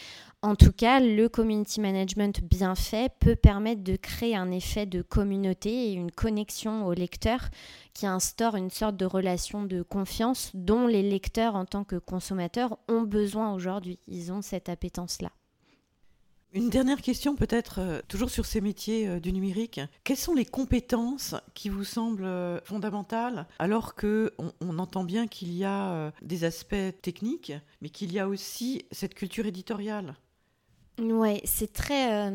En 0.43 0.55
tout 0.55 0.73
cas, 0.73 1.01
le 1.01 1.29
community 1.29 1.81
management 1.81 2.43
bien 2.43 2.75
fait 2.75 3.13
peut 3.21 3.37
permettre 3.37 3.83
de 3.83 3.97
créer 3.97 4.37
un 4.37 4.51
effet 4.51 4.87
de 4.87 5.03
communauté 5.03 5.89
et 5.89 5.93
une 5.93 6.11
connexion 6.11 6.87
au 6.87 6.93
lecteur 6.93 7.49
qui 7.95 8.07
instaure 8.07 8.57
une 8.57 8.71
sorte 8.71 8.97
de 8.97 9.07
relation 9.07 9.65
de 9.65 9.83
confiance 9.83 10.51
dont 10.55 10.87
les 10.87 11.03
lecteurs 11.03 11.57
en 11.57 11.65
tant 11.65 11.85
que 11.85 11.97
consommateurs 11.97 12.79
ont 12.89 13.03
besoin 13.03 13.53
aujourd'hui. 13.53 13.99
Ils 14.07 14.33
ont 14.33 14.43
cette 14.43 14.69
appétence-là. 14.69 15.31
Une 16.53 16.69
dernière 16.69 17.01
question 17.01 17.37
peut-être, 17.37 17.79
euh, 17.79 18.01
toujours 18.09 18.29
sur 18.29 18.45
ces 18.45 18.61
métiers 18.61 19.07
euh, 19.07 19.21
du 19.21 19.33
numérique. 19.33 19.81
Quelles 20.03 20.17
sont 20.17 20.35
les 20.35 20.45
compétences 20.45 21.37
qui 21.55 21.69
vous 21.69 21.85
semblent 21.85 22.25
euh, 22.25 22.59
fondamentales 22.65 23.47
alors 23.61 23.95
que 23.95 24.35
on 24.61 24.79
entend 24.81 25.05
bien 25.05 25.29
qu'il 25.29 25.53
y 25.53 25.65
a 25.65 26.13
des 26.23 26.45
aspects 26.45 26.75
techniques, 27.03 27.53
mais 27.81 27.89
qu'il 27.89 28.13
y 28.13 28.19
a 28.19 28.27
aussi 28.27 28.85
cette 28.91 29.15
culture 29.15 29.47
éditoriale? 29.47 30.17
Ouais, 30.99 31.41
c'est 31.45 31.73
très, 31.73 32.33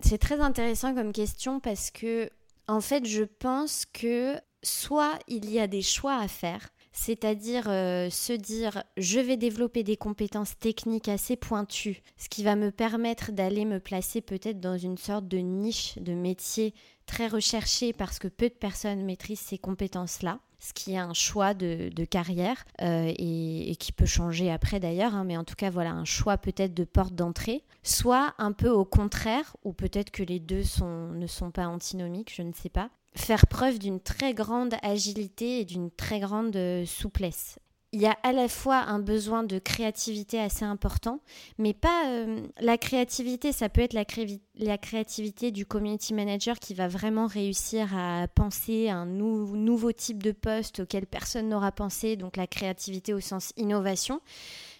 c'est 0.00 0.18
très 0.18 0.40
intéressant 0.40 0.94
comme 0.94 1.12
question 1.12 1.58
parce 1.60 1.90
que, 1.90 2.28
en 2.66 2.80
fait, 2.80 3.06
je 3.06 3.24
pense 3.24 3.86
que 3.86 4.36
soit 4.62 5.18
il 5.26 5.50
y 5.50 5.58
a 5.58 5.66
des 5.66 5.82
choix 5.82 6.16
à 6.16 6.28
faire, 6.28 6.68
c'est-à-dire 7.00 7.68
euh, 7.68 8.10
se 8.10 8.32
dire 8.32 8.82
je 8.96 9.20
vais 9.20 9.36
développer 9.36 9.84
des 9.84 9.96
compétences 9.96 10.58
techniques 10.58 11.08
assez 11.08 11.36
pointues, 11.36 12.02
ce 12.16 12.28
qui 12.28 12.42
va 12.42 12.56
me 12.56 12.72
permettre 12.72 13.30
d'aller 13.30 13.64
me 13.64 13.78
placer 13.78 14.20
peut-être 14.20 14.58
dans 14.58 14.76
une 14.76 14.98
sorte 14.98 15.28
de 15.28 15.38
niche 15.38 15.96
de 16.00 16.12
métier 16.12 16.74
très 17.06 17.28
recherché 17.28 17.92
parce 17.92 18.18
que 18.18 18.26
peu 18.26 18.48
de 18.48 18.54
personnes 18.54 19.04
maîtrisent 19.04 19.38
ces 19.38 19.58
compétences-là. 19.58 20.40
ce 20.58 20.72
qui 20.72 20.94
est 20.94 20.98
un 20.98 21.14
choix 21.14 21.54
de, 21.54 22.04
carrière 22.04 22.64
euh, 22.82 23.12
et, 23.16 23.76
qui 23.78 23.92
peut 23.92 24.04
changer 24.04 24.50
après 24.50 24.80
d'ailleurs, 24.80 25.14
hein, 25.14 25.22
mais 25.22 25.36
en 25.36 25.44
tout 25.44 25.54
cas 25.54 25.70
voilà 25.70 25.92
un 25.92 26.04
choix 26.04 26.36
peut-être 26.36 26.74
de 26.74 26.84
porte 26.84 27.14
d'entrée, 27.14 27.62
soit 27.84 28.34
un 28.38 28.50
peu 28.50 28.70
au 28.70 28.84
contraire, 28.84 29.56
ou 29.62 29.72
peut-être 29.72 30.10
que 30.10 30.24
les 30.24 30.40
deux 30.40 30.64
ne 30.82 31.26
sont 31.28 31.52
pas 31.52 31.68
antinomiques, 31.68 32.34
je 32.34 32.42
ne 32.42 32.52
sais 32.52 32.70
pas, 32.70 32.90
faire 33.18 33.46
preuve 33.46 33.78
d'une 33.78 34.00
très 34.00 34.34
grande 34.34 34.74
agilité 34.82 35.60
et 35.60 35.64
d'une 35.64 35.90
très 35.90 36.20
grande 36.20 36.56
euh, 36.56 36.84
souplesse. 36.86 37.58
Il 37.92 38.02
y 38.02 38.06
a 38.06 38.18
à 38.22 38.32
la 38.32 38.48
fois 38.48 38.76
un 38.76 38.98
besoin 38.98 39.44
de 39.44 39.58
créativité 39.58 40.38
assez 40.38 40.64
important, 40.64 41.20
mais 41.56 41.72
pas 41.72 42.06
euh, 42.08 42.46
la 42.60 42.76
créativité, 42.76 43.50
ça 43.50 43.70
peut 43.70 43.80
être 43.80 43.94
la, 43.94 44.04
la, 44.56 44.76
créativité 44.76 45.52
du 45.52 45.64
community 45.64 46.12
manager 46.12 46.58
qui 46.58 46.74
va 46.74 46.86
vraiment 46.86 47.26
réussir 47.26 47.96
à 47.96 48.28
penser 48.28 48.90
un 48.90 49.06
nouveau 49.06 49.92
type 49.92 50.22
de 50.22 50.32
poste 50.32 50.80
auquel 50.80 51.06
personne 51.06 51.48
n'aura 51.48 51.72
pensé, 51.72 52.16
donc 52.16 52.36
la 52.36 52.46
créativité 52.46 53.14
au 53.14 53.20
sens 53.20 53.54
innovation 53.56 54.20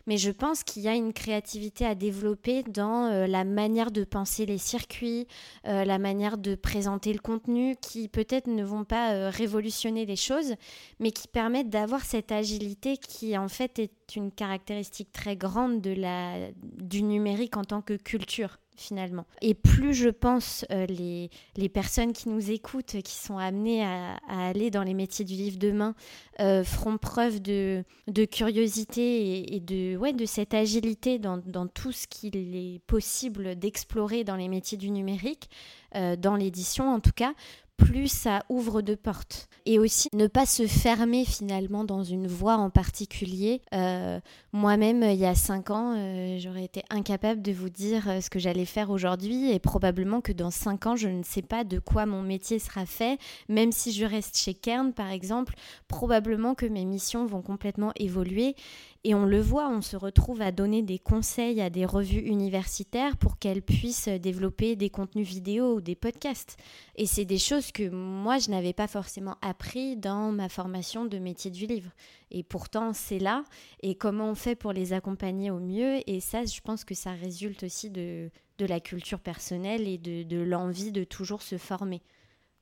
mais 0.08 0.16
je 0.16 0.30
pense 0.30 0.64
qu'il 0.64 0.82
y 0.82 0.88
a 0.88 0.94
une 0.94 1.12
créativité 1.12 1.84
à 1.84 1.94
développer 1.94 2.62
dans 2.62 3.12
euh, 3.12 3.26
la 3.26 3.44
manière 3.44 3.90
de 3.90 4.04
penser 4.04 4.46
les 4.46 4.56
circuits, 4.56 5.26
euh, 5.66 5.84
la 5.84 5.98
manière 5.98 6.38
de 6.38 6.54
présenter 6.54 7.12
le 7.12 7.18
contenu, 7.18 7.76
qui 7.76 8.08
peut-être 8.08 8.46
ne 8.46 8.64
vont 8.64 8.84
pas 8.84 9.12
euh, 9.12 9.28
révolutionner 9.28 10.06
les 10.06 10.16
choses, 10.16 10.54
mais 10.98 11.10
qui 11.10 11.28
permettent 11.28 11.68
d'avoir 11.68 12.06
cette 12.06 12.32
agilité 12.32 12.96
qui 12.96 13.36
en 13.36 13.48
fait 13.48 13.78
est 13.78 14.16
une 14.16 14.32
caractéristique 14.32 15.12
très 15.12 15.36
grande 15.36 15.82
de 15.82 15.92
la, 15.92 16.48
du 16.62 17.02
numérique 17.02 17.58
en 17.58 17.64
tant 17.64 17.82
que 17.82 17.92
culture 17.92 18.58
finalement. 18.78 19.26
Et 19.42 19.54
plus 19.54 19.92
je 19.92 20.08
pense 20.08 20.64
euh, 20.70 20.86
les, 20.86 21.30
les, 21.56 21.68
personnes 21.68 22.12
qui 22.12 22.28
nous 22.28 22.50
écoutent, 22.50 23.02
qui 23.02 23.14
sont 23.14 23.38
amenées 23.38 23.84
à, 23.84 24.18
aller 24.28 24.70
dans 24.70 24.82
les 24.82 24.94
métiers 24.94 25.24
du 25.24 25.34
livre 25.34 25.58
demain, 25.58 25.94
euh, 26.40 26.64
feront 26.64 26.96
preuve 26.96 27.40
de, 27.40 27.84
de 28.06 28.24
curiosité 28.24 29.54
et, 29.54 29.60
de, 29.60 29.96
ouais, 29.96 30.12
de 30.12 30.24
cette 30.24 30.54
agilité 30.54 31.18
dans, 31.18 31.38
dans 31.38 31.66
tout 31.66 31.92
ce 31.92 32.06
qu'il 32.06 32.36
est 32.36 32.80
possible 32.86 33.56
d'explorer 33.56 34.24
dans 34.24 34.36
les 34.36 34.48
métiers 34.48 34.78
du 34.78 34.90
numérique, 34.90 35.50
euh, 35.94 36.16
dans 36.16 36.36
l'édition 36.36 36.88
en 36.92 37.00
tout 37.00 37.12
cas, 37.14 37.34
plus 37.78 38.08
ça 38.08 38.42
ouvre 38.50 38.82
de 38.82 38.94
portes. 38.94 39.48
Et 39.64 39.78
aussi 39.78 40.08
ne 40.12 40.26
pas 40.26 40.44
se 40.44 40.66
fermer 40.66 41.24
finalement 41.24 41.84
dans 41.84 42.02
une 42.02 42.26
voie 42.26 42.56
en 42.56 42.70
particulier. 42.70 43.62
Euh, 43.72 44.20
moi-même, 44.52 45.02
il 45.02 45.16
y 45.18 45.24
a 45.24 45.34
cinq 45.34 45.70
ans, 45.70 45.94
euh, 45.96 46.36
j'aurais 46.38 46.64
été 46.64 46.82
incapable 46.90 47.40
de 47.40 47.52
vous 47.52 47.68
dire 47.68 48.08
euh, 48.08 48.20
ce 48.20 48.30
que 48.30 48.38
j'allais 48.38 48.64
faire 48.64 48.90
aujourd'hui 48.90 49.52
et 49.52 49.58
probablement 49.58 50.20
que 50.20 50.32
dans 50.32 50.50
cinq 50.50 50.86
ans, 50.86 50.96
je 50.96 51.08
ne 51.08 51.22
sais 51.22 51.42
pas 51.42 51.64
de 51.64 51.78
quoi 51.78 52.04
mon 52.04 52.22
métier 52.22 52.58
sera 52.58 52.84
fait. 52.84 53.18
Même 53.48 53.72
si 53.72 53.92
je 53.92 54.04
reste 54.04 54.36
chez 54.36 54.54
Kern, 54.54 54.92
par 54.92 55.10
exemple, 55.10 55.54
probablement 55.86 56.54
que 56.54 56.66
mes 56.66 56.84
missions 56.84 57.26
vont 57.26 57.42
complètement 57.42 57.92
évoluer. 57.96 58.56
Et 59.04 59.14
on 59.14 59.24
le 59.24 59.40
voit, 59.40 59.68
on 59.70 59.80
se 59.80 59.96
retrouve 59.96 60.42
à 60.42 60.50
donner 60.50 60.82
des 60.82 60.98
conseils 60.98 61.60
à 61.60 61.70
des 61.70 61.86
revues 61.86 62.20
universitaires 62.20 63.16
pour 63.16 63.38
qu'elles 63.38 63.62
puissent 63.62 64.08
développer 64.08 64.74
des 64.74 64.90
contenus 64.90 65.26
vidéo 65.26 65.76
ou 65.76 65.80
des 65.80 65.94
podcasts. 65.94 66.56
Et 66.96 67.06
c'est 67.06 67.24
des 67.24 67.38
choses 67.38 67.70
que 67.70 67.88
moi, 67.88 68.38
je 68.38 68.50
n'avais 68.50 68.72
pas 68.72 68.88
forcément 68.88 69.36
appris 69.40 69.96
dans 69.96 70.32
ma 70.32 70.48
formation 70.48 71.04
de 71.04 71.18
métier 71.18 71.50
du 71.50 71.66
livre. 71.66 71.92
Et 72.32 72.42
pourtant, 72.42 72.92
c'est 72.92 73.20
là. 73.20 73.44
Et 73.82 73.94
comment 73.94 74.30
on 74.30 74.34
fait 74.34 74.56
pour 74.56 74.72
les 74.72 74.92
accompagner 74.92 75.52
au 75.52 75.60
mieux? 75.60 76.00
Et 76.10 76.18
ça, 76.18 76.44
je 76.44 76.60
pense 76.60 76.84
que 76.84 76.94
ça 76.94 77.12
résulte 77.12 77.62
aussi 77.62 77.90
de, 77.90 78.30
de 78.58 78.66
la 78.66 78.80
culture 78.80 79.20
personnelle 79.20 79.86
et 79.86 79.98
de, 79.98 80.24
de 80.24 80.38
l'envie 80.38 80.90
de 80.90 81.04
toujours 81.04 81.42
se 81.42 81.56
former. 81.56 82.02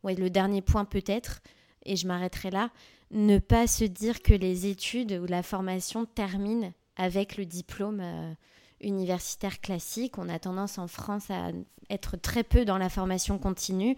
Ouais, 0.02 0.14
le 0.14 0.28
dernier 0.28 0.60
point 0.60 0.84
peut-être, 0.84 1.40
et 1.86 1.96
je 1.96 2.06
m'arrêterai 2.06 2.50
là, 2.50 2.70
ne 3.10 3.38
pas 3.38 3.66
se 3.66 3.84
dire 3.84 4.22
que 4.22 4.34
les 4.34 4.66
études 4.66 5.12
ou 5.22 5.26
la 5.26 5.42
formation 5.42 6.04
terminent 6.06 6.72
avec 6.96 7.36
le 7.36 7.46
diplôme 7.46 8.00
euh, 8.02 8.32
universitaire 8.80 9.60
classique. 9.60 10.18
On 10.18 10.28
a 10.28 10.38
tendance 10.38 10.78
en 10.78 10.88
France 10.88 11.30
à 11.30 11.50
être 11.88 12.16
très 12.16 12.42
peu 12.42 12.64
dans 12.64 12.78
la 12.78 12.88
formation 12.88 13.38
continue, 13.38 13.94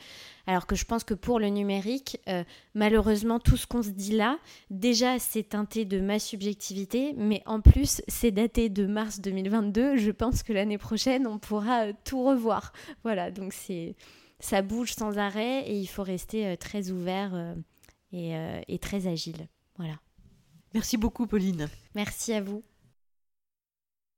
alors 0.46 0.66
que 0.66 0.76
je 0.76 0.84
pense 0.84 1.04
que 1.04 1.14
pour 1.14 1.40
le 1.40 1.48
numérique, 1.48 2.20
euh, 2.28 2.44
malheureusement, 2.74 3.38
tout 3.38 3.56
ce 3.56 3.66
qu'on 3.66 3.82
se 3.82 3.88
dit 3.88 4.14
là, 4.14 4.38
déjà 4.68 5.18
c'est 5.18 5.44
teinté 5.44 5.86
de 5.86 5.98
ma 5.98 6.18
subjectivité, 6.18 7.14
mais 7.16 7.42
en 7.46 7.62
plus 7.62 8.02
c'est 8.06 8.30
daté 8.30 8.68
de 8.68 8.86
mars 8.86 9.20
2022. 9.20 9.96
Je 9.96 10.10
pense 10.10 10.42
que 10.42 10.52
l'année 10.52 10.76
prochaine, 10.76 11.26
on 11.26 11.38
pourra 11.38 11.86
euh, 11.86 11.92
tout 12.04 12.22
revoir. 12.22 12.74
Voilà, 13.04 13.30
donc 13.30 13.54
c'est 13.54 13.96
ça 14.38 14.60
bouge 14.60 14.92
sans 14.92 15.16
arrêt 15.18 15.62
et 15.66 15.76
il 15.78 15.86
faut 15.86 16.04
rester 16.04 16.56
très 16.58 16.90
ouvert 16.90 17.56
euh, 18.14 18.60
et, 18.68 18.78
très 18.78 19.06
agile. 19.06 19.48
Voilà. 19.76 19.98
Merci 20.74 20.96
beaucoup, 20.96 21.26
Pauline. 21.26 21.68
Merci 21.94 22.32
à 22.32 22.40
vous. 22.40 22.62